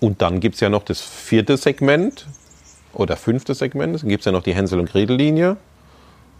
Und 0.00 0.22
dann 0.22 0.40
gibt 0.40 0.54
es 0.54 0.60
ja 0.60 0.70
noch 0.70 0.82
das 0.82 1.00
vierte 1.00 1.56
Segment 1.56 2.26
oder 2.94 3.16
fünfte 3.16 3.54
Segment. 3.54 4.02
Dann 4.02 4.08
gibt 4.08 4.22
es 4.22 4.26
ja 4.26 4.32
noch 4.32 4.42
die 4.42 4.54
Hänsel- 4.54 4.78
und 4.78 4.90
Gretel-Linie. 4.90 5.56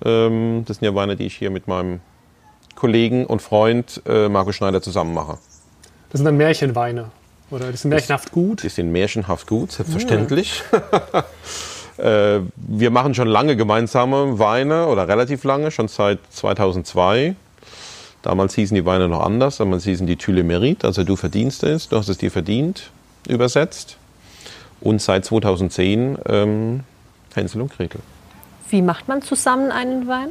Ähm, 0.05 0.64
das 0.66 0.79
sind 0.79 0.87
ja 0.87 0.94
Weine, 0.94 1.16
die 1.16 1.27
ich 1.27 1.37
hier 1.37 1.51
mit 1.51 1.66
meinem 1.68 2.01
Kollegen 2.79 3.27
und 3.27 3.43
Freund 3.43 4.01
äh, 4.07 4.29
Markus 4.29 4.57
Schneider 4.57 4.81
zusammen 4.81 5.12
mache. 5.12 5.38
Das 6.11 6.19
sind 6.21 6.25
dann 6.25 6.37
Märchenweine. 6.37 7.11
Oder 7.51 7.71
die 7.71 7.77
sind 7.77 7.91
märchenhaft 7.91 8.31
gut? 8.31 8.62
Die 8.62 8.69
sind 8.69 8.93
märchenhaft 8.93 9.47
gut, 9.47 9.73
selbstverständlich. 9.73 10.62
Ja. 11.99 12.37
äh, 12.37 12.41
wir 12.57 12.91
machen 12.91 13.14
schon 13.14 13.27
lange 13.27 13.57
gemeinsame 13.57 14.38
Weine 14.38 14.87
oder 14.87 15.09
relativ 15.09 15.45
lange, 15.45 15.71
schon 15.71 15.88
seit 15.88 16.19
2002. 16.31 17.35
Damals 18.23 18.55
hießen 18.55 18.75
die 18.75 18.85
Weine 18.85 19.09
noch 19.09 19.25
anders, 19.25 19.57
damals 19.57 19.85
hießen 19.85 20.07
die 20.07 20.17
Thule 20.17 20.43
Merit, 20.43 20.85
also 20.85 21.05
du 21.05 21.17
verdienst 21.17 21.62
es, 21.62 21.88
du 21.88 21.97
hast 21.97 22.09
es 22.09 22.19
dir 22.19 22.31
verdient, 22.31 22.91
übersetzt. 23.27 23.97
Und 24.81 25.03
seit 25.03 25.25
2010 25.25 26.19
ähm, 26.27 26.81
Hänsel 27.35 27.62
und 27.62 27.73
Gretel. 27.73 28.01
Wie 28.69 28.83
macht 28.83 29.09
man 29.09 29.23
zusammen 29.23 29.73
einen 29.73 30.07
Wein? 30.07 30.29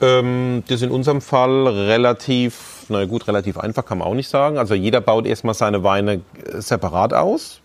Ähm, 0.00 0.62
das 0.66 0.76
ist 0.76 0.82
in 0.82 0.90
unserem 0.90 1.20
Fall 1.20 1.66
relativ, 1.66 2.86
na 2.88 3.04
gut, 3.04 3.28
relativ 3.28 3.58
einfach 3.58 3.84
kann 3.84 3.98
man 3.98 4.08
auch 4.08 4.14
nicht 4.14 4.28
sagen. 4.28 4.58
Also 4.58 4.74
jeder 4.74 5.00
baut 5.00 5.26
erstmal 5.26 5.54
seine 5.54 5.82
Weine 5.82 6.14
äh, 6.14 6.60
separat 6.60 7.14
aus. 7.14 7.60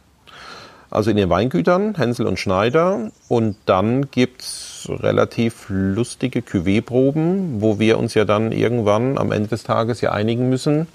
Also 0.91 1.11
in 1.11 1.17
den 1.17 1.29
Weingütern, 1.29 1.95
Hänsel 1.95 2.25
und 2.25 2.39
Schneider. 2.39 3.11
Und 3.27 3.57
dann 3.65 4.09
gibt 4.09 4.41
es 4.41 4.87
relativ 4.89 5.65
lustige 5.69 6.39
Cuvée-Proben, 6.39 7.61
wo 7.61 7.77
wir 7.77 7.99
uns 7.99 8.15
ja 8.15 8.25
dann 8.25 8.51
irgendwann 8.51 9.17
am 9.19 9.31
Ende 9.31 9.49
des 9.49 9.63
Tages 9.63 10.01
ja 10.01 10.11
einigen 10.11 10.49
müssen, 10.49 10.87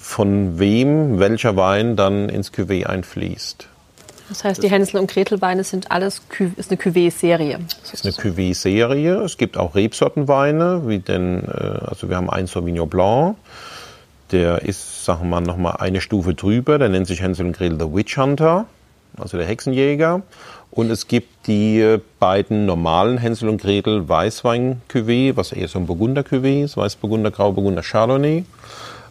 von 0.00 0.58
wem 0.58 1.20
welcher 1.20 1.56
Wein 1.56 1.94
dann 1.94 2.28
ins 2.28 2.52
Cuvée 2.52 2.86
einfließt. 2.86 3.68
Das 4.28 4.44
heißt, 4.44 4.62
die 4.62 4.70
Hänsel- 4.70 4.98
und 4.98 5.10
Gretel-Weine 5.10 5.64
sind 5.64 5.90
alles 5.90 6.22
ist 6.56 6.70
eine 6.70 6.80
Cuvée-Serie. 6.80 7.58
Das 7.82 7.94
ist 7.94 8.04
eine 8.04 8.14
Cuvée-Serie. 8.14 9.22
Es 9.22 9.36
gibt 9.36 9.56
auch 9.56 9.74
Rebsortenweine, 9.74 10.82
wie 10.86 10.98
den, 10.98 11.44
äh, 11.44 11.78
also 11.86 12.08
wir 12.08 12.16
haben 12.16 12.30
einen 12.30 12.46
Sauvignon 12.46 12.88
Blanc. 12.88 13.36
Der 14.32 14.62
ist, 14.62 15.04
sagen 15.04 15.22
wir 15.22 15.28
mal, 15.28 15.40
nochmal 15.40 15.76
eine 15.78 16.00
Stufe 16.00 16.34
drüber. 16.34 16.78
Der 16.78 16.88
nennt 16.88 17.06
sich 17.06 17.22
Hänsel 17.22 17.46
und 17.46 17.56
Gretel 17.56 17.78
The 17.78 17.94
Witch 17.94 18.16
Hunter, 18.16 18.66
also 19.16 19.38
der 19.38 19.46
Hexenjäger. 19.46 20.22
Und 20.72 20.90
es 20.90 21.06
gibt 21.06 21.46
die 21.46 21.98
beiden 22.18 22.66
normalen 22.66 23.18
Hänsel 23.18 23.48
und 23.48 23.62
Gretel 23.62 24.08
Weißwein-Cuvée, 24.08 25.36
was 25.36 25.52
eher 25.52 25.68
so 25.68 25.78
ein 25.78 25.86
Burgunder-Cuvée 25.86 26.64
ist, 26.64 26.76
Weißburgunder, 26.76 27.30
Grauburgunder, 27.30 27.82
Chardonnay. 27.82 28.44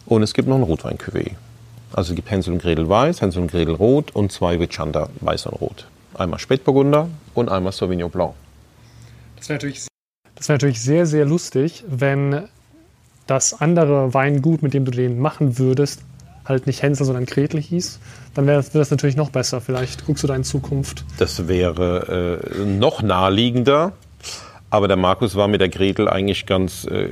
Und 0.04 0.22
es 0.22 0.34
gibt 0.34 0.48
noch 0.48 0.56
ein 0.56 0.62
Rotwein-Cuvée. 0.62 1.32
Also 1.92 2.12
es 2.12 2.16
gibt 2.16 2.30
Hänsel 2.30 2.54
und 2.54 2.62
Gretel 2.62 2.88
Weiß, 2.88 3.20
Hänsel 3.20 3.42
und 3.42 3.50
Gretel 3.50 3.74
Rot 3.74 4.14
und 4.14 4.32
zwei 4.32 4.58
Vichanda 4.58 5.08
Weiß 5.20 5.46
und 5.46 5.60
Rot. 5.60 5.86
Einmal 6.14 6.38
Spätburgunder 6.38 7.08
und 7.34 7.48
einmal 7.48 7.72
Sauvignon 7.72 8.10
Blanc. 8.10 8.34
Das 9.36 9.48
wäre 9.48 9.56
natürlich, 9.56 9.86
wär 9.86 10.54
natürlich 10.54 10.80
sehr, 10.80 11.06
sehr 11.06 11.24
lustig, 11.24 11.84
wenn 11.86 12.48
das 13.26 13.60
andere 13.60 14.14
Weingut, 14.14 14.62
mit 14.62 14.74
dem 14.74 14.84
du 14.84 14.90
den 14.90 15.18
machen 15.18 15.58
würdest, 15.58 16.02
halt 16.44 16.66
nicht 16.66 16.82
Hänsel, 16.82 17.06
sondern 17.06 17.26
Gretel 17.26 17.60
hieß, 17.60 17.98
dann 18.34 18.46
wäre 18.46 18.64
das 18.72 18.90
natürlich 18.90 19.16
noch 19.16 19.30
besser. 19.30 19.60
Vielleicht 19.60 20.06
guckst 20.06 20.22
du 20.22 20.28
da 20.28 20.36
in 20.36 20.44
Zukunft. 20.44 21.04
Das 21.18 21.48
wäre 21.48 22.40
äh, 22.56 22.64
noch 22.64 23.02
naheliegender. 23.02 23.92
Aber 24.68 24.88
der 24.88 24.96
Markus 24.96 25.36
war 25.36 25.46
mit 25.46 25.60
der 25.60 25.68
Gretel 25.68 26.08
eigentlich 26.08 26.44
ganz 26.44 26.84
äh, 26.84 27.08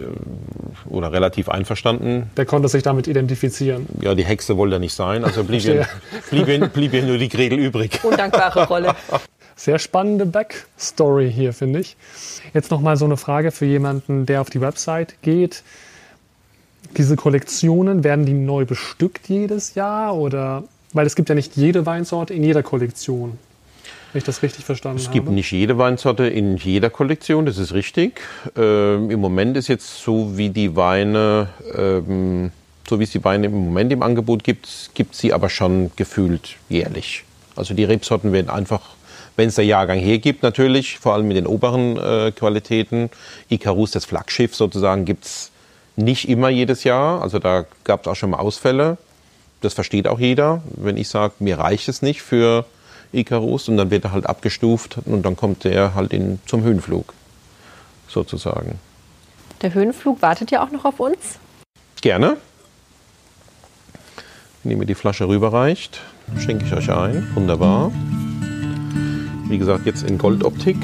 oder 0.86 1.12
relativ 1.12 1.48
einverstanden. 1.48 2.30
Der 2.36 2.46
konnte 2.46 2.68
sich 2.68 2.82
damit 2.82 3.06
identifizieren. 3.06 3.86
Ja, 4.00 4.14
die 4.14 4.24
Hexe 4.24 4.56
wollte 4.56 4.76
er 4.76 4.80
nicht 4.80 4.94
sein, 4.94 5.24
also 5.24 5.44
blieb, 5.44 5.64
ihr, 5.64 5.86
blieb, 6.30 6.72
blieb 6.72 6.92
nur 7.04 7.18
die 7.18 7.28
Gretel 7.28 7.58
übrig. 7.58 8.00
Undankbare 8.02 8.66
Rolle. 8.66 8.94
Sehr 9.56 9.78
spannende 9.78 10.26
Backstory 10.26 11.30
hier, 11.30 11.52
finde 11.52 11.80
ich. 11.80 11.96
Jetzt 12.54 12.72
nochmal 12.72 12.96
so 12.96 13.04
eine 13.04 13.16
Frage 13.16 13.52
für 13.52 13.66
jemanden, 13.66 14.26
der 14.26 14.40
auf 14.40 14.50
die 14.50 14.60
Website 14.60 15.14
geht. 15.22 15.62
Diese 16.96 17.14
Kollektionen, 17.14 18.02
werden 18.02 18.26
die 18.26 18.32
neu 18.32 18.64
bestückt 18.64 19.28
jedes 19.28 19.76
Jahr? 19.76 20.16
Oder 20.16 20.64
weil 20.92 21.06
es 21.06 21.14
gibt 21.14 21.28
ja 21.28 21.36
nicht 21.36 21.56
jede 21.56 21.86
Weinsorte 21.86 22.34
in 22.34 22.42
jeder 22.42 22.64
Kollektion. 22.64 23.38
Wenn 24.14 24.20
ich 24.20 24.24
das 24.26 24.44
richtig 24.44 24.64
verstanden 24.64 24.98
habe. 25.00 25.08
Es 25.08 25.12
gibt 25.12 25.28
nicht 25.28 25.50
jede 25.50 25.76
Weinsorte 25.76 26.28
in 26.28 26.56
jeder 26.56 26.88
Kollektion, 26.88 27.46
das 27.46 27.58
ist 27.58 27.74
richtig. 27.74 28.20
Ähm, 28.56 29.10
Im 29.10 29.18
Moment 29.18 29.56
ist 29.56 29.66
jetzt 29.66 30.04
so, 30.04 30.38
wie 30.38 30.50
die 30.50 30.76
Weine, 30.76 31.48
ähm, 31.76 32.52
so 32.88 33.00
wie 33.00 33.02
es 33.02 33.10
die 33.10 33.24
Weine 33.24 33.46
im 33.46 33.64
Moment 33.64 33.90
im 33.90 34.04
Angebot 34.04 34.44
gibt, 34.44 34.68
gibt 34.94 35.16
sie 35.16 35.32
aber 35.32 35.48
schon 35.48 35.90
gefühlt 35.96 36.54
jährlich. 36.68 37.24
Also 37.56 37.74
die 37.74 37.82
Rebsorten 37.82 38.32
werden 38.32 38.50
einfach, 38.50 38.82
wenn 39.34 39.48
es 39.48 39.56
der 39.56 39.64
Jahrgang 39.64 39.98
hergibt 39.98 40.44
natürlich, 40.44 41.00
vor 41.00 41.14
allem 41.14 41.26
mit 41.26 41.36
den 41.36 41.48
oberen 41.48 41.96
äh, 41.96 42.30
Qualitäten. 42.30 43.10
Icarus, 43.48 43.90
das 43.90 44.04
Flaggschiff 44.04 44.54
sozusagen, 44.54 45.06
gibt 45.06 45.24
es 45.24 45.50
nicht 45.96 46.28
immer 46.28 46.50
jedes 46.50 46.84
Jahr. 46.84 47.20
Also 47.20 47.40
da 47.40 47.64
gab 47.82 48.02
es 48.02 48.06
auch 48.06 48.14
schon 48.14 48.30
mal 48.30 48.38
Ausfälle. 48.38 48.96
Das 49.60 49.74
versteht 49.74 50.06
auch 50.06 50.20
jeder. 50.20 50.62
Wenn 50.76 50.98
ich 50.98 51.08
sage, 51.08 51.34
mir 51.40 51.58
reicht 51.58 51.88
es 51.88 52.00
nicht 52.00 52.22
für 52.22 52.64
Icarus 53.12 53.68
und 53.68 53.76
dann 53.76 53.90
wird 53.90 54.04
er 54.04 54.12
halt 54.12 54.26
abgestuft 54.26 54.98
und 55.04 55.22
dann 55.22 55.36
kommt 55.36 55.64
er 55.64 55.94
halt 55.94 56.12
in, 56.12 56.40
zum 56.46 56.62
Höhenflug 56.62 57.12
sozusagen. 58.08 58.78
Der 59.62 59.72
Höhenflug 59.74 60.20
wartet 60.22 60.50
ja 60.50 60.62
auch 60.62 60.70
noch 60.70 60.84
auf 60.84 61.00
uns? 61.00 61.38
Gerne. 62.00 62.36
Wenn 64.62 64.72
ihr 64.72 64.76
mir 64.78 64.86
die 64.86 64.94
Flasche 64.94 65.28
rüberreicht, 65.28 66.00
schenke 66.38 66.64
ich 66.64 66.72
euch 66.72 66.90
ein. 66.90 67.28
Wunderbar. 67.34 67.92
Wie 69.48 69.58
gesagt, 69.58 69.86
jetzt 69.86 70.02
in 70.02 70.18
Goldoptik. 70.18 70.78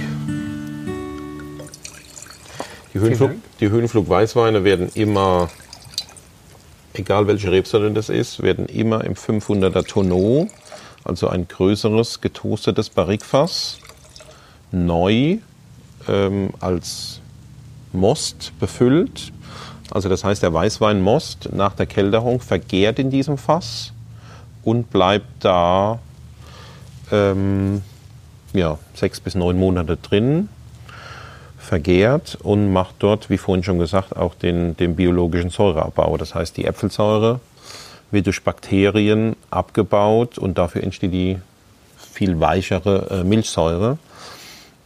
Die, 2.93 2.99
Höhenflug, 2.99 3.33
die 3.61 3.71
Höhenflug-Weißweine 3.71 4.65
werden 4.65 4.91
immer, 4.95 5.49
egal 6.93 7.27
welche 7.27 7.51
Rebsorte 7.53 7.91
das 7.93 8.09
ist, 8.09 8.43
werden 8.43 8.67
immer 8.67 9.05
im 9.05 9.15
500er 9.15 9.87
Tonneau 9.87 10.49
also 11.05 11.29
ein 11.29 11.49
größeres 11.49 12.21
getoastetes 12.21 12.91
Barrikfass, 12.91 13.79
neu 14.73 15.39
ähm, 16.09 16.51
als 16.61 17.21
Most 17.93 18.53
befüllt. 18.61 19.33
Also 19.91 20.09
das 20.09 20.23
heißt, 20.23 20.43
der 20.43 20.53
Weißweinmost 20.53 21.53
nach 21.53 21.75
der 21.75 21.87
Kelterung 21.87 22.41
vergärt 22.41 22.99
in 22.99 23.11
diesem 23.11 23.39
Fass 23.39 23.93
und 24.63 24.91
bleibt 24.91 25.45
da 25.45 25.99
ähm, 27.11 27.83
ja, 28.53 28.79
sechs 28.95 29.21
bis 29.21 29.35
neun 29.35 29.59
Monate 29.59 29.97
drin, 29.97 30.49
vergärt 31.59 32.39
und 32.43 32.73
macht 32.73 32.97
dort, 33.01 33.31
wie 33.31 33.39
vorhin 33.39 33.63
schon 33.63 33.79
gesagt, 33.79 34.17
auch 34.17 34.35
den, 34.35 34.77
den 34.77 34.97
biologischen 34.97 35.51
Säureabbau. 35.51 36.17
Das 36.17 36.35
heißt, 36.35 36.57
die 36.57 36.65
Äpfelsäure 36.65 37.41
wird 38.11 38.27
durch 38.27 38.43
Bakterien 38.43 39.37
abgebaut 39.51 40.39
und 40.39 40.59
dafür 40.59 40.83
entsteht 40.83 41.13
die 41.13 41.39
viel 42.13 42.41
weichere 42.41 43.21
äh, 43.21 43.25
Milchsäure, 43.25 43.99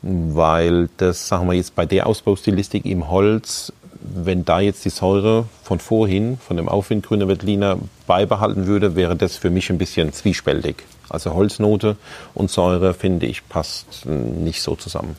weil 0.02 0.88
das, 0.98 1.28
sagen 1.28 1.48
wir 1.48 1.54
jetzt 1.54 1.74
bei 1.74 1.86
der 1.86 2.06
Ausbaustilistik 2.06 2.84
im 2.84 3.10
Holz, 3.10 3.72
wenn 4.00 4.44
da 4.44 4.60
jetzt 4.60 4.84
die 4.84 4.90
Säure 4.90 5.46
von 5.62 5.78
vorhin, 5.78 6.38
von 6.38 6.56
dem 6.58 6.68
Aufwindgrüner 6.68 7.26
Veltliner 7.26 7.78
beibehalten 8.06 8.66
würde, 8.66 8.96
wäre 8.96 9.16
das 9.16 9.36
für 9.36 9.50
mich 9.50 9.70
ein 9.70 9.78
bisschen 9.78 10.12
zwiespältig. 10.12 10.84
Also 11.08 11.34
Holznote 11.34 11.96
und 12.34 12.50
Säure, 12.50 12.92
finde 12.92 13.26
ich, 13.26 13.48
passt 13.48 14.04
nicht 14.06 14.62
so 14.62 14.76
zusammen. 14.76 15.16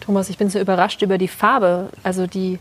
Thomas, 0.00 0.28
ich 0.28 0.38
bin 0.38 0.50
so 0.50 0.58
überrascht 0.58 1.02
über 1.02 1.18
die 1.18 1.28
Farbe. 1.28 1.88
Also 2.02 2.26
die 2.26 2.58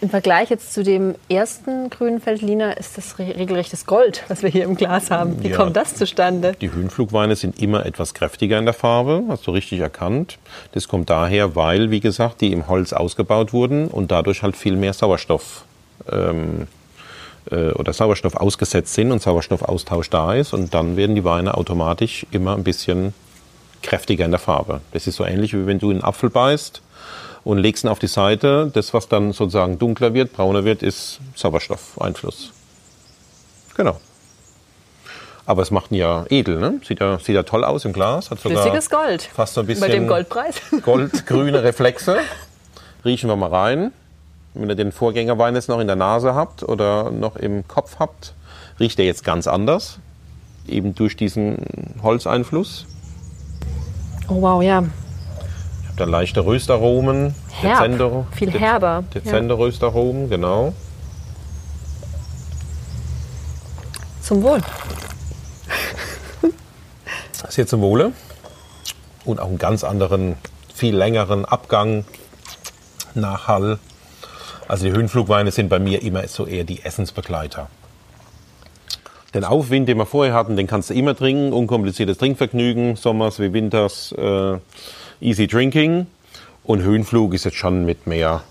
im 0.00 0.10
Vergleich 0.10 0.50
jetzt 0.50 0.72
zu 0.72 0.82
dem 0.82 1.14
ersten 1.28 1.90
grünen 1.90 2.20
Feldliner 2.20 2.76
ist 2.76 2.96
das 2.96 3.18
regelrechtes 3.18 3.86
Gold, 3.86 4.24
was 4.28 4.42
wir 4.42 4.50
hier 4.50 4.64
im 4.64 4.76
Glas 4.76 5.10
haben. 5.10 5.42
Wie 5.42 5.48
ja, 5.48 5.56
kommt 5.56 5.76
das 5.76 5.94
zustande? 5.94 6.54
Die 6.60 6.72
Höhenflugweine 6.72 7.36
sind 7.36 7.60
immer 7.60 7.86
etwas 7.86 8.14
kräftiger 8.14 8.58
in 8.58 8.64
der 8.64 8.74
Farbe, 8.74 9.24
hast 9.28 9.46
du 9.46 9.50
richtig 9.50 9.80
erkannt. 9.80 10.38
Das 10.72 10.88
kommt 10.88 11.10
daher, 11.10 11.56
weil, 11.56 11.90
wie 11.90 12.00
gesagt, 12.00 12.40
die 12.40 12.52
im 12.52 12.68
Holz 12.68 12.92
ausgebaut 12.92 13.52
wurden 13.52 13.88
und 13.88 14.10
dadurch 14.10 14.42
halt 14.42 14.56
viel 14.56 14.76
mehr 14.76 14.92
Sauerstoff 14.92 15.64
ähm, 16.10 16.66
äh, 17.50 17.70
oder 17.72 17.92
Sauerstoff 17.92 18.36
ausgesetzt 18.36 18.94
sind 18.94 19.12
und 19.12 19.22
Sauerstoffaustausch 19.22 20.10
da 20.10 20.34
ist. 20.34 20.52
Und 20.52 20.74
dann 20.74 20.96
werden 20.96 21.14
die 21.14 21.24
Weine 21.24 21.54
automatisch 21.54 22.26
immer 22.30 22.54
ein 22.54 22.64
bisschen 22.64 23.14
kräftiger 23.82 24.24
in 24.24 24.30
der 24.30 24.40
Farbe. 24.40 24.80
Das 24.92 25.06
ist 25.06 25.16
so 25.16 25.24
ähnlich, 25.24 25.54
wie 25.54 25.66
wenn 25.66 25.78
du 25.78 25.90
einen 25.90 26.02
Apfel 26.02 26.30
beißt 26.30 26.82
und 27.48 27.56
legst 27.56 27.82
ihn 27.82 27.88
auf 27.88 27.98
die 27.98 28.08
Seite. 28.08 28.70
Das, 28.74 28.92
was 28.92 29.08
dann 29.08 29.32
sozusagen 29.32 29.78
dunkler 29.78 30.12
wird, 30.12 30.34
brauner 30.34 30.64
wird, 30.64 30.82
ist 30.82 31.18
Sauerstoffeinfluss. 31.34 32.52
Genau. 33.74 33.98
Aber 35.46 35.62
es 35.62 35.70
macht 35.70 35.90
ihn 35.90 35.94
ja 35.94 36.26
edel, 36.28 36.58
ne? 36.58 36.78
Sieht 36.86 37.00
ja, 37.00 37.18
sieht 37.18 37.34
ja 37.34 37.44
toll 37.44 37.64
aus 37.64 37.86
im 37.86 37.94
Glas. 37.94 38.30
Hat 38.30 38.38
sogar 38.38 38.60
Flüssiges 38.60 38.90
Gold. 38.90 39.22
Fast 39.22 39.54
so 39.54 39.62
ein 39.62 39.66
bisschen 39.66 39.80
Bei 39.80 39.88
dem 39.88 40.06
Goldpreis. 40.06 40.60
Goldgrüne 40.82 41.62
Reflexe. 41.62 42.18
Riechen 43.02 43.30
wir 43.30 43.36
mal 43.36 43.48
rein. 43.48 43.92
Wenn 44.52 44.68
ihr 44.68 44.74
den 44.74 44.92
Vorgängerwein 44.92 45.54
jetzt 45.54 45.70
noch 45.70 45.80
in 45.80 45.86
der 45.86 45.96
Nase 45.96 46.34
habt 46.34 46.62
oder 46.62 47.10
noch 47.10 47.36
im 47.36 47.66
Kopf 47.66 47.96
habt, 47.98 48.34
riecht 48.78 48.98
er 48.98 49.06
jetzt 49.06 49.24
ganz 49.24 49.46
anders. 49.46 50.00
Eben 50.66 50.94
durch 50.94 51.16
diesen 51.16 51.96
Holzeinfluss. 52.02 52.84
Oh 54.28 54.42
wow, 54.42 54.62
ja 54.62 54.84
dann 56.00 56.10
leichte 56.10 56.44
Röstaromen. 56.44 57.34
Herb, 57.50 57.82
dezente, 57.82 58.26
viel 58.32 58.50
herber. 58.50 59.04
Dezente 59.14 59.54
ja. 59.54 59.60
Röstaromen, 59.60 60.30
genau. 60.30 60.72
Zum 64.22 64.42
Wohl. 64.42 64.60
Das 67.32 67.42
ist 67.50 67.56
jetzt 67.56 67.70
zum 67.70 67.80
Wohle. 67.80 68.12
Und 69.24 69.40
auch 69.40 69.48
einen 69.48 69.58
ganz 69.58 69.84
anderen, 69.84 70.36
viel 70.74 70.96
längeren 70.96 71.44
Abgang, 71.44 72.04
Nachhall. 73.14 73.78
Also 74.68 74.84
die 74.86 74.92
Höhenflugweine 74.92 75.50
sind 75.50 75.68
bei 75.68 75.78
mir 75.78 76.02
immer 76.02 76.26
so 76.28 76.46
eher 76.46 76.64
die 76.64 76.84
Essensbegleiter. 76.84 77.68
Den 79.34 79.44
Aufwind, 79.44 79.88
den 79.88 79.98
wir 79.98 80.06
vorher 80.06 80.34
hatten, 80.34 80.56
den 80.56 80.66
kannst 80.66 80.90
du 80.90 80.94
immer 80.94 81.14
trinken. 81.14 81.52
Unkompliziertes 81.52 82.18
Trinkvergnügen, 82.18 82.96
sommers 82.96 83.38
wie 83.40 83.52
winters. 83.52 84.12
Äh, 84.12 84.58
Easy 85.20 85.46
Drinking. 85.46 86.06
Und 86.64 86.82
Höhenflug 86.82 87.32
ist 87.34 87.44
jetzt 87.44 87.56
schon 87.56 87.86
mit 87.86 88.06
mehr 88.06 88.42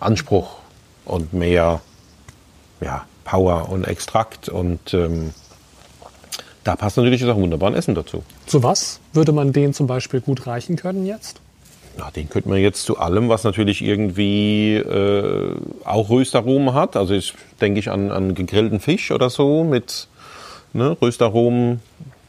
Anspruch 0.00 0.56
und 1.04 1.34
mehr 1.34 1.80
ja, 2.80 3.04
Power 3.24 3.68
und 3.68 3.86
Extrakt. 3.86 4.48
Und 4.48 4.94
ähm, 4.94 5.34
da 6.64 6.74
passt 6.74 6.96
natürlich 6.96 7.24
auch 7.24 7.36
wunderbar 7.36 7.70
ein 7.70 7.76
Essen 7.76 7.94
dazu. 7.94 8.22
Zu 8.46 8.62
was 8.62 9.00
würde 9.12 9.32
man 9.32 9.52
den 9.52 9.74
zum 9.74 9.86
Beispiel 9.86 10.20
gut 10.20 10.46
reichen 10.46 10.76
können 10.76 11.06
jetzt? 11.06 11.40
Na, 11.98 12.10
den 12.10 12.28
könnte 12.28 12.48
man 12.48 12.58
jetzt 12.58 12.84
zu 12.84 12.98
allem, 12.98 13.28
was 13.28 13.44
natürlich 13.44 13.82
irgendwie 13.82 14.74
äh, 14.74 15.54
auch 15.84 16.10
Röstaromen 16.10 16.74
hat. 16.74 16.96
Also 16.96 17.14
ich 17.14 17.34
denke 17.60 17.80
ich 17.80 17.90
an, 17.90 18.10
an 18.10 18.34
gegrillten 18.34 18.80
Fisch 18.80 19.10
oder 19.10 19.30
so 19.30 19.64
mit 19.64 20.08
ne, 20.72 20.96
Röstaromen, 21.00 21.80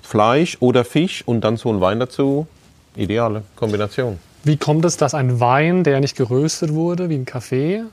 Fleisch 0.02 0.58
oder 0.62 0.86
Fisch 0.86 1.24
und 1.26 1.42
dann 1.42 1.58
so 1.58 1.70
ein 1.70 1.82
Wein 1.82 2.00
dazu. 2.00 2.48
Ideale 2.98 3.44
Kombination. 3.56 4.20
Wie 4.44 4.58
kommt 4.58 4.86
es, 4.86 4.98
dass 4.98 5.14
ein 5.14 5.40
Wein, 5.40 5.84
der 5.84 6.00
nicht 6.00 6.16
geröstet 6.16 6.74
wurde, 6.74 7.10
wie 7.10 7.16
ein 7.16 7.26
Kaffee, 7.26 7.84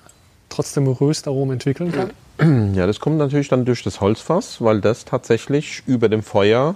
trotzdem 0.49 0.87
Röstaromen 0.87 1.55
entwickeln 1.55 1.93
kann? 1.93 2.11
Ja, 2.75 2.89
das 2.89 2.99
kommt 2.99 3.19
natürlich 3.19 3.47
dann 3.49 3.65
durch 3.65 3.85
das 3.85 4.01
Holzfass, 4.01 4.61
weil 4.61 4.81
das 4.81 5.05
tatsächlich 5.05 5.85
über 5.87 6.09
dem 6.09 6.25
Feuer 6.25 6.75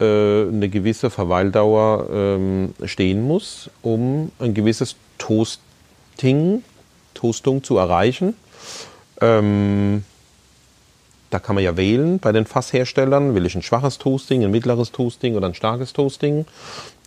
äh, 0.00 0.04
eine 0.04 0.70
gewisse 0.70 1.10
Verweildauer 1.10 2.06
ähm, 2.10 2.74
stehen 2.84 3.20
muss, 3.22 3.68
um 3.82 4.32
ein 4.38 4.54
gewisses 4.54 4.96
Toasting, 5.18 6.62
Toastung 7.12 7.62
zu 7.62 7.76
erreichen. 7.76 8.34
Ähm, 9.20 10.04
da 11.30 11.38
kann 11.38 11.54
man 11.54 11.64
ja 11.64 11.76
wählen 11.76 12.18
bei 12.18 12.32
den 12.32 12.46
Fassherstellern, 12.46 13.34
will 13.34 13.44
ich 13.44 13.54
ein 13.54 13.62
schwaches 13.62 13.98
Toasting, 13.98 14.44
ein 14.44 14.50
mittleres 14.50 14.92
Toasting 14.92 15.36
oder 15.36 15.46
ein 15.46 15.54
starkes 15.54 15.92
Toasting. 15.92 16.46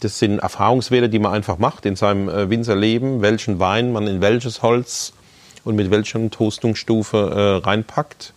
Das 0.01 0.19
sind 0.19 0.39
Erfahrungswerte, 0.39 1.10
die 1.10 1.19
man 1.19 1.34
einfach 1.34 1.57
macht 1.57 1.86
in 1.86 1.95
seinem 1.95 2.29
äh, 2.29 2.49
Winzerleben, 2.49 3.21
welchen 3.21 3.60
Wein 3.60 3.91
man 3.91 4.07
in 4.07 4.21
welches 4.21 4.62
Holz 4.62 5.13
und 5.63 5.75
mit 5.75 5.91
welcher 5.91 6.29
Toastungsstufe 6.29 7.62
äh, 7.63 7.67
reinpackt, 7.67 8.34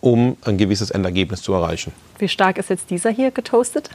um 0.00 0.36
ein 0.44 0.56
gewisses 0.56 0.90
Endergebnis 0.90 1.42
zu 1.42 1.52
erreichen. 1.52 1.92
Wie 2.18 2.28
stark 2.28 2.58
ist 2.58 2.70
jetzt 2.70 2.90
dieser 2.90 3.10
hier 3.10 3.30
getoastet? 3.30 3.90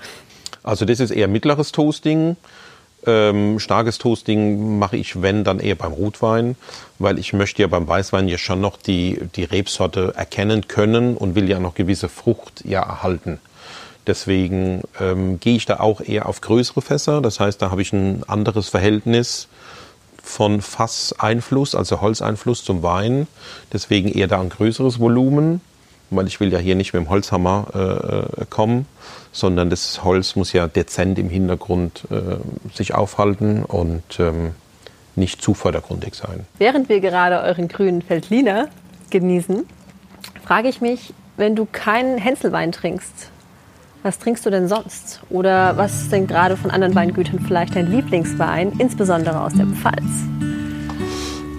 Also 0.64 0.86
das 0.86 1.00
ist 1.00 1.12
eher 1.12 1.28
mittleres 1.28 1.72
Toasting. 1.72 2.36
Ähm, 3.06 3.60
starkes 3.60 3.98
Toasting 3.98 4.80
mache 4.80 4.98
ich, 4.98 5.22
wenn, 5.22 5.44
dann 5.44 5.60
eher 5.60 5.76
beim 5.76 5.92
Rotwein, 5.92 6.56
weil 7.00 7.20
ich 7.20 7.34
möchte 7.34 7.62
ja 7.62 7.68
beim 7.68 7.88
Weißwein 7.88 8.28
ja 8.28 8.38
schon 8.38 8.62
noch 8.62 8.78
die, 8.78 9.20
die 9.36 9.44
Rebsorte 9.44 10.14
erkennen 10.16 10.68
können 10.68 11.18
und 11.18 11.36
will 11.36 11.50
ja 11.50 11.60
noch 11.60 11.76
gewisse 11.76 12.08
Frucht 12.08 12.64
ja 12.66 12.82
erhalten. 12.82 13.40
Deswegen 14.08 14.82
ähm, 15.00 15.40
gehe 15.40 15.56
ich 15.56 15.66
da 15.66 15.80
auch 15.80 16.02
eher 16.02 16.28
auf 16.28 16.42
größere 16.42 16.82
Fässer. 16.82 17.22
Das 17.22 17.40
heißt, 17.40 17.62
da 17.62 17.72
habe 17.72 17.82
ich 17.82 17.94
ein 17.94 18.24
anderes 18.28 18.70
Verhältnis 18.70 19.48
von 20.22 20.62
Fasseinfluss, 20.62 21.76
also 21.76 22.02
Holzeinfluss 22.02 22.64
zum 22.64 22.84
Wein. 22.84 23.28
Deswegen 23.72 24.10
eher 24.10 24.28
da 24.28 24.40
ein 24.40 24.50
größeres 24.50 25.00
Volumen, 25.00 25.62
weil 26.10 26.28
ich 26.28 26.40
will 26.40 26.52
ja 26.52 26.60
hier 26.60 26.76
nicht 26.76 26.94
mit 26.94 27.04
dem 27.04 27.10
Holzhammer 27.10 27.68
äh, 27.74 28.42
äh 28.42 28.46
kommen, 28.50 28.86
sondern 29.32 29.70
das 29.70 30.04
Holz 30.04 30.36
muss 30.36 30.54
ja 30.54 30.68
dezent 30.68 31.18
im 31.20 31.30
Hintergrund 31.30 32.04
äh, 32.12 32.38
sich 32.76 32.94
aufhalten 32.94 33.64
und 33.64 34.04
ähm, 34.20 34.52
nicht 35.16 35.42
zu 35.42 35.54
vordergründig 35.54 36.16
sein. 36.16 36.46
Während 36.58 36.90
wir 36.90 37.00
gerade 37.00 37.42
euren 37.42 37.68
grünen 37.68 38.02
Feldliner 38.02 38.70
genießen, 39.10 39.66
frage 40.46 40.70
ich 40.70 40.82
mich, 40.82 41.14
wenn 41.38 41.56
du 41.56 41.68
keinen 41.72 42.18
Hänselwein 42.18 42.72
trinkst, 42.72 43.30
was 44.04 44.20
trinkst 44.20 44.46
du 44.46 44.50
denn 44.50 44.68
sonst? 44.68 45.22
Oder 45.30 45.78
was 45.78 46.02
ist 46.02 46.12
denn 46.12 46.28
gerade 46.28 46.58
von 46.58 46.72
anderen 46.72 46.94
Weingütern 46.94 47.40
vielleicht 47.40 47.76
dein 47.76 47.90
Lieblingswein, 47.90 48.74
insbesondere 48.78 49.40
aus 49.40 49.54
der 49.54 49.66
Pfalz? 49.66 50.04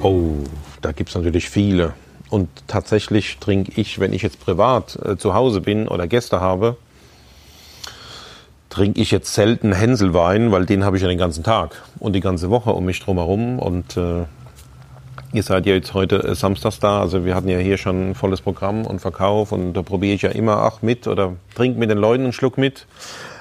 Oh, 0.02 0.34
da 0.82 0.92
gibt 0.92 1.08
es 1.08 1.14
natürlich 1.14 1.48
viele. 1.48 1.94
Und 2.34 2.48
tatsächlich 2.66 3.38
trinke 3.38 3.80
ich, 3.80 4.00
wenn 4.00 4.12
ich 4.12 4.22
jetzt 4.22 4.40
privat 4.40 4.98
äh, 5.04 5.16
zu 5.16 5.34
Hause 5.34 5.60
bin 5.60 5.86
oder 5.86 6.08
Gäste 6.08 6.40
habe, 6.40 6.76
trinke 8.70 9.00
ich 9.00 9.12
jetzt 9.12 9.34
selten 9.34 9.72
Hänselwein, 9.72 10.50
weil 10.50 10.66
den 10.66 10.84
habe 10.84 10.96
ich 10.96 11.02
ja 11.04 11.08
den 11.08 11.16
ganzen 11.16 11.44
Tag 11.44 11.80
und 12.00 12.12
die 12.12 12.20
ganze 12.20 12.50
Woche 12.50 12.72
um 12.72 12.86
mich 12.86 12.98
drumherum. 12.98 13.60
Und 13.60 13.96
äh, 13.96 14.24
ihr 15.32 15.44
seid 15.44 15.64
ja 15.66 15.74
jetzt 15.74 15.94
heute 15.94 16.24
äh, 16.24 16.34
samstags 16.34 16.80
da, 16.80 17.00
also 17.00 17.24
wir 17.24 17.36
hatten 17.36 17.48
ja 17.48 17.58
hier 17.58 17.78
schon 17.78 18.10
ein 18.10 18.14
volles 18.16 18.40
Programm 18.40 18.84
und 18.84 18.98
Verkauf 18.98 19.52
und 19.52 19.72
da 19.74 19.82
probiere 19.82 20.16
ich 20.16 20.22
ja 20.22 20.30
immer, 20.30 20.56
ach 20.56 20.82
mit 20.82 21.06
oder 21.06 21.34
trink 21.54 21.78
mit 21.78 21.88
den 21.88 21.98
Leuten 21.98 22.24
einen 22.24 22.32
Schluck 22.32 22.58
mit. 22.58 22.88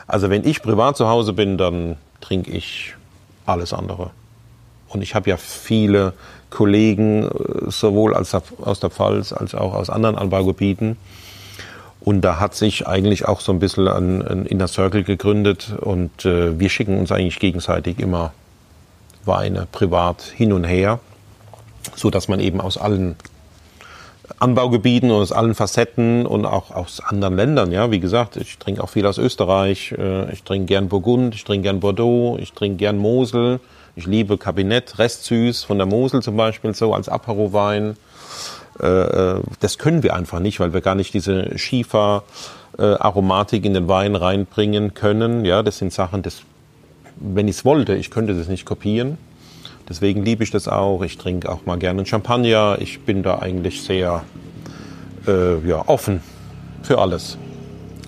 Also 0.05 0.29
wenn 0.29 0.45
ich 0.45 0.61
privat 0.61 0.97
zu 0.97 1.07
Hause 1.07 1.33
bin, 1.33 1.57
dann 1.57 1.97
trinke 2.21 2.51
ich 2.51 2.93
alles 3.47 3.73
andere. 3.73 4.11
Und 4.87 5.01
ich 5.01 5.15
habe 5.15 5.31
ja 5.31 5.37
viele 5.37 6.13
Kollegen, 6.53 7.23
äh, 7.23 7.69
sowohl 7.69 8.13
aus 8.13 8.29
der 8.79 8.89
Pfalz 8.89 9.33
als 9.33 9.55
auch 9.55 9.73
aus 9.73 9.89
anderen 9.89 10.15
Anbaugebieten, 10.17 10.97
und 12.05 12.19
da 12.21 12.37
hat 12.37 12.53
sich 12.53 12.85
eigentlich 12.85 13.25
auch 13.29 13.39
so 13.39 13.53
ein 13.53 13.59
bisschen 13.59 13.87
ein, 13.87 14.21
ein 14.21 14.45
Inner 14.45 14.67
Circle 14.67 15.03
gegründet 15.03 15.71
und 15.79 16.25
äh, 16.25 16.59
wir 16.59 16.69
schicken 16.69 16.99
uns 16.99 17.13
eigentlich 17.13 17.39
gegenseitig 17.39 17.99
immer 17.99 18.33
Weine 19.23 19.67
privat 19.71 20.21
hin 20.21 20.51
und 20.51 20.65
her, 20.65 20.99
so 21.95 22.09
dass 22.09 22.27
man 22.27 22.41
eben 22.41 22.59
aus 22.59 22.77
allen 22.77 23.15
Anbaugebieten 24.37 25.11
und 25.11 25.21
aus 25.21 25.31
allen 25.31 25.55
Facetten 25.55 26.25
und 26.25 26.45
auch 26.45 26.71
aus 26.71 26.99
anderen 26.99 27.37
Ländern. 27.37 27.71
Ja, 27.71 27.89
wie 27.89 28.01
gesagt, 28.01 28.35
ich 28.35 28.57
trinke 28.57 28.83
auch 28.83 28.89
viel 28.89 29.05
aus 29.05 29.17
Österreich. 29.17 29.93
äh, 29.97 30.29
Ich 30.33 30.43
trinke 30.43 30.65
gern 30.65 30.89
Burgund, 30.89 31.35
ich 31.35 31.45
trinke 31.45 31.63
gern 31.63 31.79
Bordeaux, 31.79 32.37
ich 32.37 32.51
trinke 32.51 32.77
gern 32.77 32.97
Mosel. 32.97 33.61
Ich 33.95 34.07
liebe 34.07 34.39
Kabinett, 34.39 34.97
Restsüß 34.97 35.63
von 35.63 35.77
der 35.77 35.85
Mosel 35.85 36.23
zum 36.23 36.35
Beispiel, 36.35 36.73
so 36.73 36.95
als 36.95 37.07
Apero-Wein. 37.09 37.95
Äh, 38.79 38.87
äh, 38.87 39.39
Das 39.59 39.77
können 39.77 40.01
wir 40.01 40.15
einfach 40.15 40.39
nicht, 40.39 40.59
weil 40.59 40.73
wir 40.73 40.81
gar 40.81 40.95
nicht 40.95 41.13
diese 41.13 41.55
Schiefer-Aromatik 41.57 43.63
in 43.65 43.75
den 43.75 43.87
Wein 43.87 44.15
reinbringen 44.15 44.95
können. 44.95 45.45
Ja, 45.45 45.61
das 45.61 45.77
sind 45.77 45.93
Sachen, 45.93 46.23
das, 46.23 46.41
wenn 47.19 47.47
ich 47.47 47.57
es 47.57 47.65
wollte, 47.65 47.93
ich 47.95 48.09
könnte 48.09 48.33
das 48.33 48.47
nicht 48.47 48.65
kopieren. 48.65 49.19
Deswegen 49.87 50.23
liebe 50.23 50.43
ich 50.43 50.49
das 50.49 50.67
auch. 50.67 51.03
Ich 51.03 51.19
trinke 51.19 51.51
auch 51.51 51.67
mal 51.67 51.77
gerne 51.77 52.03
Champagner. 52.05 52.77
Ich 52.79 53.01
bin 53.01 53.21
da 53.21 53.37
eigentlich 53.39 53.83
sehr 53.83 54.23
äh, 55.27 55.59
ja, 55.67 55.87
offen 55.87 56.21
für 56.81 56.97
alles. 56.99 57.37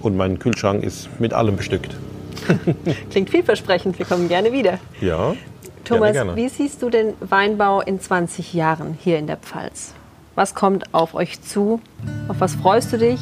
Und 0.01 0.17
mein 0.17 0.39
Kühlschrank 0.39 0.83
ist 0.83 1.09
mit 1.19 1.33
allem 1.33 1.57
bestückt. 1.57 1.95
Klingt 3.11 3.29
vielversprechend. 3.29 3.99
Wir 3.99 4.05
kommen 4.05 4.27
gerne 4.29 4.51
wieder. 4.51 4.79
Ja. 5.01 5.35
Thomas, 5.85 6.13
gerne, 6.13 6.33
gerne. 6.33 6.35
wie 6.35 6.49
siehst 6.49 6.81
du 6.81 6.89
den 6.89 7.13
Weinbau 7.19 7.79
in 7.79 7.99
20 7.99 8.53
Jahren 8.53 8.97
hier 8.99 9.19
in 9.19 9.27
der 9.27 9.37
Pfalz? 9.37 9.93
Was 10.33 10.55
kommt 10.55 10.93
auf 10.93 11.13
euch 11.13 11.41
zu? 11.41 11.79
Auf 12.27 12.39
was 12.39 12.55
freust 12.55 12.91
du 12.91 12.97
dich? 12.97 13.19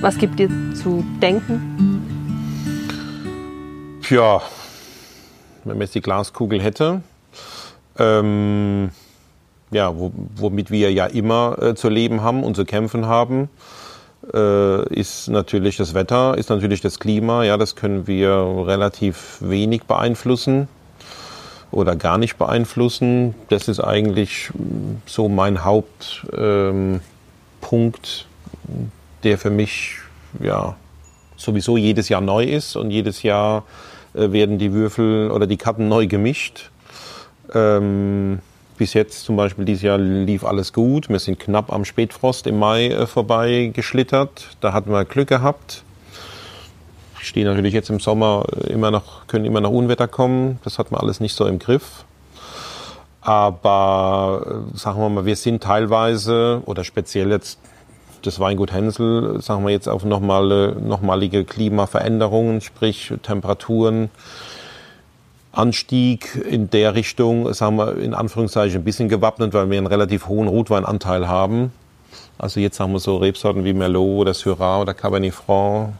Was 0.00 0.16
gibt 0.16 0.38
dir 0.38 0.48
zu 0.74 1.04
denken? 1.20 2.00
Ja, 4.08 4.40
wenn 5.64 5.76
man 5.76 5.82
jetzt 5.82 5.94
die 5.94 6.00
Glaskugel 6.00 6.62
hätte, 6.62 7.02
ähm, 7.98 8.90
ja, 9.70 9.94
wo, 9.94 10.10
womit 10.36 10.70
wir 10.70 10.90
ja 10.90 11.04
immer 11.04 11.58
äh, 11.60 11.74
zu 11.74 11.90
leben 11.90 12.22
haben 12.22 12.44
und 12.44 12.56
zu 12.56 12.64
kämpfen 12.64 13.06
haben, 13.06 13.50
äh, 14.32 14.94
ist 14.94 15.28
natürlich 15.28 15.76
das 15.76 15.92
Wetter, 15.92 16.38
ist 16.38 16.48
natürlich 16.48 16.80
das 16.80 16.98
Klima. 16.98 17.44
Ja, 17.44 17.58
das 17.58 17.76
können 17.76 18.06
wir 18.06 18.30
relativ 18.66 19.36
wenig 19.40 19.82
beeinflussen 19.84 20.68
oder 21.70 21.96
gar 21.96 22.18
nicht 22.18 22.36
beeinflussen. 22.36 23.34
Das 23.48 23.68
ist 23.68 23.80
eigentlich 23.80 24.50
mh, 24.54 25.00
so 25.06 25.28
mein 25.28 25.64
Hauptpunkt, 25.64 26.22
ähm, 26.36 27.00
der 29.24 29.38
für 29.38 29.50
mich 29.50 29.96
ja 30.40 30.76
sowieso 31.36 31.76
jedes 31.76 32.08
Jahr 32.08 32.20
neu 32.20 32.44
ist 32.44 32.76
und 32.76 32.90
jedes 32.90 33.22
Jahr 33.22 33.64
äh, 34.14 34.32
werden 34.32 34.58
die 34.58 34.72
Würfel 34.72 35.30
oder 35.30 35.46
die 35.46 35.56
Karten 35.56 35.88
neu 35.88 36.06
gemischt. 36.06 36.70
Ähm, 37.54 38.40
bis 38.76 38.94
jetzt 38.94 39.24
zum 39.24 39.36
Beispiel 39.36 39.64
dieses 39.64 39.82
Jahr 39.82 39.98
lief 39.98 40.44
alles 40.44 40.72
gut. 40.72 41.08
Wir 41.08 41.18
sind 41.18 41.40
knapp 41.40 41.72
am 41.72 41.84
Spätfrost 41.84 42.46
im 42.46 42.58
Mai 42.58 42.88
äh, 42.88 43.06
vorbei. 43.06 43.72
Da 44.60 44.72
hatten 44.72 44.92
wir 44.92 45.04
Glück 45.04 45.28
gehabt. 45.28 45.82
Stehen 47.20 47.46
natürlich 47.46 47.74
jetzt 47.74 47.90
im 47.90 48.00
Sommer 48.00 48.44
äh, 48.52 48.72
immer 48.72 48.90
noch, 48.90 49.26
können 49.26 49.44
immer 49.44 49.60
noch 49.60 49.70
Unwetter 49.70 50.08
kommen. 50.08 50.58
Das 50.64 50.78
hat 50.78 50.90
man 50.90 51.00
alles 51.00 51.20
nicht 51.20 51.34
so 51.34 51.46
im 51.46 51.58
Griff. 51.58 52.04
Aber 53.20 54.64
äh, 54.74 54.76
sagen 54.76 55.00
wir 55.00 55.08
mal, 55.08 55.26
wir 55.26 55.36
sind 55.36 55.62
teilweise 55.62 56.62
oder 56.66 56.84
speziell 56.84 57.30
jetzt 57.30 57.58
das 58.22 58.40
Weingut 58.40 58.72
Hänsel, 58.72 59.40
sagen 59.40 59.64
wir 59.64 59.70
jetzt 59.70 59.88
auf 59.88 60.04
nochmal, 60.04 60.74
nochmalige 60.74 61.44
Klimaveränderungen, 61.44 62.60
sprich 62.60 63.12
Temperaturen, 63.22 64.10
Anstieg 65.52 66.34
in 66.48 66.70
der 66.70 66.94
Richtung, 66.94 67.52
sagen 67.52 67.76
wir 67.76 67.96
in 67.98 68.14
Anführungszeichen 68.14 68.80
ein 68.80 68.84
bisschen 68.84 69.08
gewappnet, 69.08 69.54
weil 69.54 69.70
wir 69.70 69.78
einen 69.78 69.86
relativ 69.86 70.26
hohen 70.28 70.48
Rotweinanteil 70.48 71.28
haben. 71.28 71.72
Also 72.38 72.60
jetzt 72.60 72.78
haben 72.80 72.92
wir 72.92 73.00
so 73.00 73.16
Rebsorten 73.16 73.64
wie 73.64 73.72
Merlot 73.72 74.20
oder 74.20 74.34
Syrah 74.34 74.80
oder 74.80 74.94
Cabernet 74.94 75.34
Franc, 75.34 75.94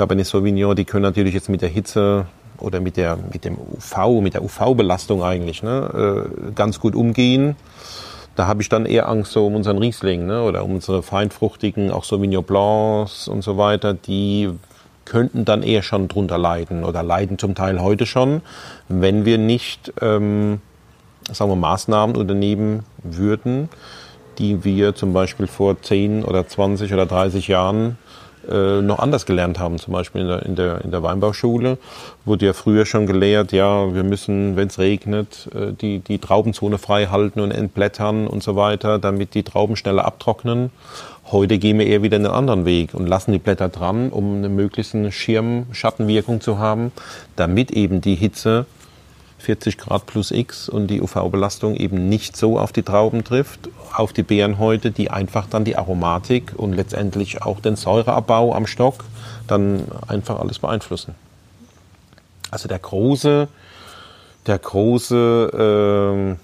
Cabernet 0.00 0.26
Sauvignon, 0.26 0.74
die 0.74 0.86
können 0.86 1.02
natürlich 1.02 1.34
jetzt 1.34 1.50
mit 1.50 1.60
der 1.60 1.68
Hitze 1.68 2.24
oder 2.56 2.80
mit 2.80 2.96
der 2.96 3.18
mit 3.30 3.44
dem 3.44 3.58
UV, 3.58 4.22
mit 4.22 4.32
der 4.32 4.42
UV-Belastung 4.42 5.22
eigentlich 5.22 5.62
ne, 5.62 6.24
äh, 6.26 6.52
ganz 6.52 6.80
gut 6.80 6.94
umgehen. 6.94 7.54
Da 8.34 8.46
habe 8.46 8.62
ich 8.62 8.70
dann 8.70 8.86
eher 8.86 9.10
Angst 9.10 9.32
so 9.32 9.46
um 9.46 9.54
unseren 9.54 9.76
Riesling 9.76 10.24
ne, 10.24 10.42
oder 10.42 10.64
um 10.64 10.76
unsere 10.76 11.02
feinfruchtigen, 11.02 11.90
auch 11.90 12.04
Sauvignon 12.04 12.42
Blancs 12.42 13.28
und 13.28 13.42
so 13.42 13.58
weiter, 13.58 13.92
die 13.92 14.48
könnten 15.04 15.44
dann 15.44 15.62
eher 15.62 15.82
schon 15.82 16.08
drunter 16.08 16.38
leiden 16.38 16.82
oder 16.82 17.02
leiden 17.02 17.36
zum 17.36 17.54
Teil 17.54 17.82
heute 17.82 18.06
schon, 18.06 18.40
wenn 18.88 19.26
wir 19.26 19.36
nicht, 19.36 19.92
ähm, 20.00 20.62
sagen 21.30 21.50
wir, 21.50 21.56
Maßnahmen 21.56 22.16
unternehmen 22.16 22.84
würden, 23.02 23.68
die 24.38 24.64
wir 24.64 24.94
zum 24.94 25.12
Beispiel 25.12 25.46
vor 25.46 25.82
10 25.82 26.24
oder 26.24 26.48
20 26.48 26.90
oder 26.94 27.04
30 27.04 27.48
Jahren 27.48 27.98
äh, 28.48 28.80
noch 28.80 28.98
anders 28.98 29.26
gelernt 29.26 29.58
haben. 29.58 29.78
Zum 29.78 29.92
Beispiel 29.92 30.22
in 30.22 30.28
der, 30.28 30.42
in 30.46 30.56
der, 30.56 30.84
in 30.84 30.90
der 30.90 31.02
Weinbauschule 31.02 31.78
wurde 32.24 32.46
ja 32.46 32.52
früher 32.52 32.86
schon 32.86 33.06
gelehrt, 33.06 33.52
ja, 33.52 33.94
wir 33.94 34.04
müssen, 34.04 34.56
wenn 34.56 34.68
es 34.68 34.78
regnet, 34.78 35.48
äh, 35.54 35.72
die, 35.72 35.98
die 35.98 36.18
Traubenzone 36.18 36.78
frei 36.78 37.06
halten 37.06 37.40
und 37.40 37.50
entblättern 37.50 38.26
und 38.26 38.42
so 38.42 38.56
weiter, 38.56 38.98
damit 38.98 39.34
die 39.34 39.42
Trauben 39.42 39.76
schneller 39.76 40.04
abtrocknen. 40.04 40.70
Heute 41.30 41.58
gehen 41.58 41.78
wir 41.78 41.86
eher 41.86 42.02
wieder 42.02 42.16
einen 42.16 42.26
anderen 42.26 42.64
Weg 42.64 42.94
und 42.94 43.06
lassen 43.06 43.32
die 43.32 43.38
Blätter 43.38 43.68
dran, 43.68 44.10
um 44.10 44.36
eine 44.36 44.48
möglichst 44.48 44.96
Schirmschattenwirkung 45.10 46.40
zu 46.40 46.58
haben, 46.58 46.92
damit 47.36 47.70
eben 47.70 48.00
die 48.00 48.16
Hitze 48.16 48.66
40 49.40 49.78
Grad 49.78 50.06
plus 50.06 50.30
X 50.30 50.68
und 50.68 50.88
die 50.88 51.00
UV-Belastung 51.00 51.74
eben 51.74 52.08
nicht 52.08 52.36
so 52.36 52.58
auf 52.58 52.72
die 52.72 52.82
Trauben 52.82 53.24
trifft, 53.24 53.68
auf 53.94 54.12
die 54.12 54.22
Beerenhäute, 54.22 54.90
die 54.90 55.10
einfach 55.10 55.46
dann 55.48 55.64
die 55.64 55.76
Aromatik 55.76 56.52
und 56.56 56.72
letztendlich 56.72 57.42
auch 57.42 57.60
den 57.60 57.76
Säureabbau 57.76 58.54
am 58.54 58.66
Stock 58.66 59.04
dann 59.46 59.84
einfach 60.06 60.38
alles 60.38 60.58
beeinflussen. 60.58 61.14
Also 62.50 62.68
der 62.68 62.78
große, 62.78 63.48
der 64.46 64.58
große 64.58 65.50
ähm, 65.58 66.36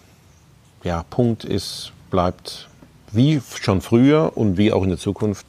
ja, 0.82 1.04
Punkt 1.10 1.44
ist, 1.44 1.92
bleibt 2.10 2.68
wie 3.12 3.40
schon 3.60 3.80
früher 3.80 4.32
und 4.34 4.56
wie 4.56 4.72
auch 4.72 4.82
in 4.82 4.90
der 4.90 4.98
Zukunft 4.98 5.46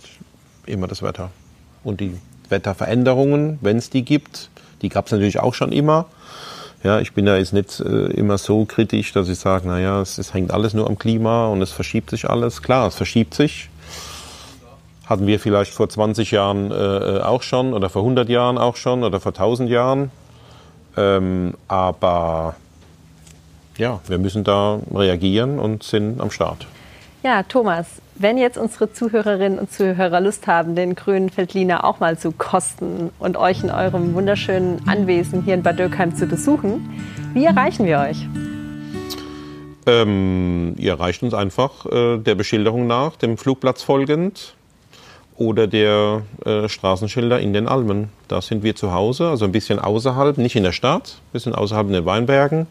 immer 0.66 0.88
das 0.88 1.02
Wetter. 1.02 1.32
Und 1.84 2.02
die 2.02 2.18
Wetterveränderungen, 2.50 3.60
wenn 3.62 3.78
es 3.78 3.90
die 3.90 4.04
gibt, 4.04 4.50
die 4.82 4.90
gab 4.90 5.06
es 5.06 5.12
natürlich 5.12 5.40
auch 5.40 5.54
schon 5.54 5.72
immer. 5.72 6.06
Ja, 6.84 7.00
ich 7.00 7.14
bin 7.14 7.26
da 7.26 7.38
jetzt 7.38 7.54
nicht 7.54 7.80
äh, 7.80 8.12
immer 8.12 8.38
so 8.38 8.66
kritisch, 8.66 9.12
dass 9.12 9.30
ich 9.30 9.40
sage, 9.40 9.68
naja, 9.68 10.02
es, 10.02 10.18
es 10.18 10.34
hängt 10.34 10.52
alles 10.52 10.74
nur 10.74 10.88
am 10.88 10.98
Klima 10.98 11.48
und 11.48 11.62
es 11.62 11.72
verschiebt 11.72 12.10
sich 12.10 12.30
alles. 12.30 12.62
Klar, 12.62 12.88
es 12.88 12.96
verschiebt 12.96 13.34
sich. 13.34 13.70
Hatten 15.06 15.26
wir 15.26 15.40
vielleicht 15.40 15.72
vor 15.72 15.90
20 15.90 16.32
Jahren 16.32 16.72
äh, 16.72 17.22
auch 17.22 17.42
schon 17.42 17.74
oder 17.74 17.90
vor 17.90 18.04
100 18.04 18.30
Jahren 18.30 18.58
auch 18.58 18.76
schon 18.76 19.04
oder 19.04 19.20
vor 19.20 19.32
1000 19.32 19.70
Jahren. 19.70 20.12
Ähm, 20.98 21.54
aber 21.68 22.56
ja, 23.78 24.00
wir 24.08 24.18
müssen 24.18 24.44
da 24.44 24.80
reagieren 24.94 25.60
und 25.60 25.84
sind 25.84 26.20
am 26.20 26.32
Start. 26.32 26.68
Ja, 27.24 27.44
Thomas, 27.44 27.88
wenn 28.20 28.38
jetzt 28.38 28.58
unsere 28.58 28.92
Zuhörerinnen 28.92 29.60
und 29.60 29.72
Zuhörer 29.72 30.20
Lust 30.20 30.48
haben, 30.48 30.76
den 30.76 30.96
grünen 30.96 31.36
Veltliner 31.36 31.84
auch 31.84 32.00
mal 32.00 32.18
zu 32.18 32.32
kosten 32.32 33.12
und 33.20 33.38
euch 33.38 33.64
in 33.64 33.70
eurem 33.70 34.14
wunderschönen 34.14 34.88
Anwesen 34.88 35.44
hier 35.44 35.54
in 35.54 35.64
Bad 35.64 35.80
Dürkheim 35.80 36.16
zu 36.16 36.26
besuchen, 36.26 36.90
wie 37.34 37.46
erreichen 37.46 37.86
wir 37.86 38.00
euch? 38.00 38.26
Ähm, 39.86 40.74
ihr 40.78 40.92
erreicht 40.92 41.24
uns 41.24 41.34
einfach 41.34 41.86
äh, 41.86 42.18
der 42.18 42.36
Beschilderung 42.36 42.88
nach, 42.88 43.16
dem 43.16 43.38
Flugplatz 43.38 43.84
folgend 43.84 44.56
oder 45.38 45.68
der 45.68 46.24
äh, 46.46 46.68
Straßenschilder 46.68 47.40
in 47.40 47.54
den 47.54 47.68
Almen. 47.68 48.10
Da 48.28 48.42
sind 48.42 48.64
wir 48.64 48.76
zu 48.76 48.92
Hause, 48.92 49.30
also 49.30 49.46
ein 49.46 49.52
bisschen 49.52 49.80
außerhalb, 49.80 50.38
nicht 50.40 50.56
in 50.56 50.64
der 50.64 50.72
Stadt, 50.72 51.18
ein 51.20 51.32
bisschen 51.34 51.56
außerhalb 51.56 51.88
in 51.88 51.94
den 51.94 52.06
Weinbergen. 52.06 52.68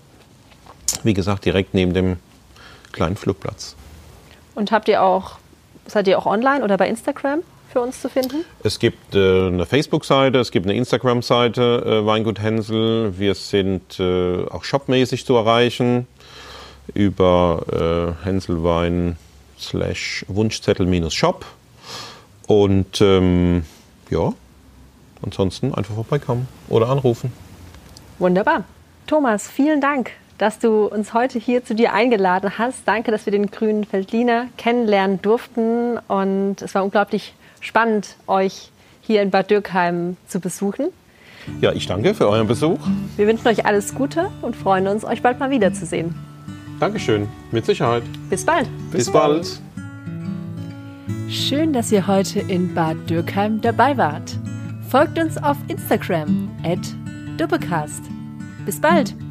Wie 1.04 1.14
gesagt, 1.14 1.44
direkt 1.44 1.72
neben 1.72 1.94
dem 1.94 2.16
kleinen 2.92 3.16
Flugplatz. 3.16 3.76
Und 4.56 4.72
habt 4.72 4.88
ihr 4.88 5.02
auch, 5.02 5.32
seid 5.86 6.08
ihr 6.08 6.18
auch 6.18 6.26
online 6.26 6.62
oder 6.64 6.76
bei 6.76 6.88
Instagram 6.88 7.42
für 7.72 7.80
uns 7.80 8.00
zu 8.00 8.08
finden? 8.08 8.44
Es 8.62 8.78
gibt 8.78 9.14
äh, 9.14 9.48
eine 9.48 9.66
Facebook-Seite, 9.66 10.38
es 10.38 10.50
gibt 10.50 10.66
eine 10.66 10.74
Instagram-Seite, 10.76 12.02
äh, 12.02 12.06
Weingut 12.06 12.40
Hänsel. 12.40 13.18
Wir 13.18 13.34
sind 13.34 13.98
äh, 14.00 14.46
auch 14.46 14.64
shopmäßig 14.64 15.26
zu 15.26 15.34
erreichen 15.34 16.06
über 16.94 18.14
äh, 18.22 18.24
Hänselwein 18.24 19.16
slash 19.58 20.24
Wunschzettel 20.28 20.86
minus 20.86 21.14
Shop. 21.14 21.44
Und 22.46 23.00
ähm, 23.00 23.64
ja, 24.10 24.32
ansonsten 25.22 25.74
einfach 25.74 25.94
vorbeikommen 25.94 26.48
oder 26.68 26.88
anrufen. 26.88 27.32
Wunderbar. 28.18 28.64
Thomas, 29.06 29.48
vielen 29.48 29.80
Dank, 29.80 30.12
dass 30.38 30.58
du 30.58 30.86
uns 30.86 31.14
heute 31.14 31.38
hier 31.38 31.64
zu 31.64 31.74
dir 31.74 31.92
eingeladen 31.92 32.58
hast. 32.58 32.86
Danke, 32.86 33.10
dass 33.10 33.26
wir 33.26 33.30
den 33.30 33.50
grünen 33.50 33.86
Veltliner 33.90 34.46
kennenlernen 34.56 35.20
durften. 35.22 35.98
Und 36.08 36.62
es 36.62 36.74
war 36.74 36.84
unglaublich 36.84 37.34
spannend, 37.60 38.16
euch 38.26 38.70
hier 39.02 39.22
in 39.22 39.30
Bad 39.30 39.50
Dürkheim 39.50 40.16
zu 40.26 40.40
besuchen. 40.40 40.88
Ja, 41.60 41.72
ich 41.72 41.86
danke 41.86 42.14
für 42.14 42.28
euren 42.28 42.46
Besuch. 42.46 42.78
Wir 43.16 43.26
wünschen 43.26 43.46
euch 43.46 43.64
alles 43.64 43.94
Gute 43.94 44.30
und 44.42 44.56
freuen 44.56 44.88
uns, 44.88 45.04
euch 45.04 45.22
bald 45.22 45.38
mal 45.38 45.50
wiederzusehen. 45.50 46.14
Dankeschön, 46.80 47.28
mit 47.52 47.64
Sicherheit. 47.64 48.02
Bis 48.28 48.44
bald. 48.44 48.68
Bis, 48.90 49.10
bald. 49.10 49.60
Schön, 51.30 51.72
dass 51.72 51.90
ihr 51.92 52.06
heute 52.06 52.40
in 52.40 52.74
Bad 52.74 52.96
Dürkheim 53.08 53.60
dabei 53.60 53.96
wart. 53.96 54.36
Folgt 54.90 55.18
uns 55.18 55.38
auf 55.38 55.56
Instagram 55.68 56.50
at 56.64 56.78
Dubbecast. 57.38 58.02
Bis 58.64 58.80
bald! 58.80 59.25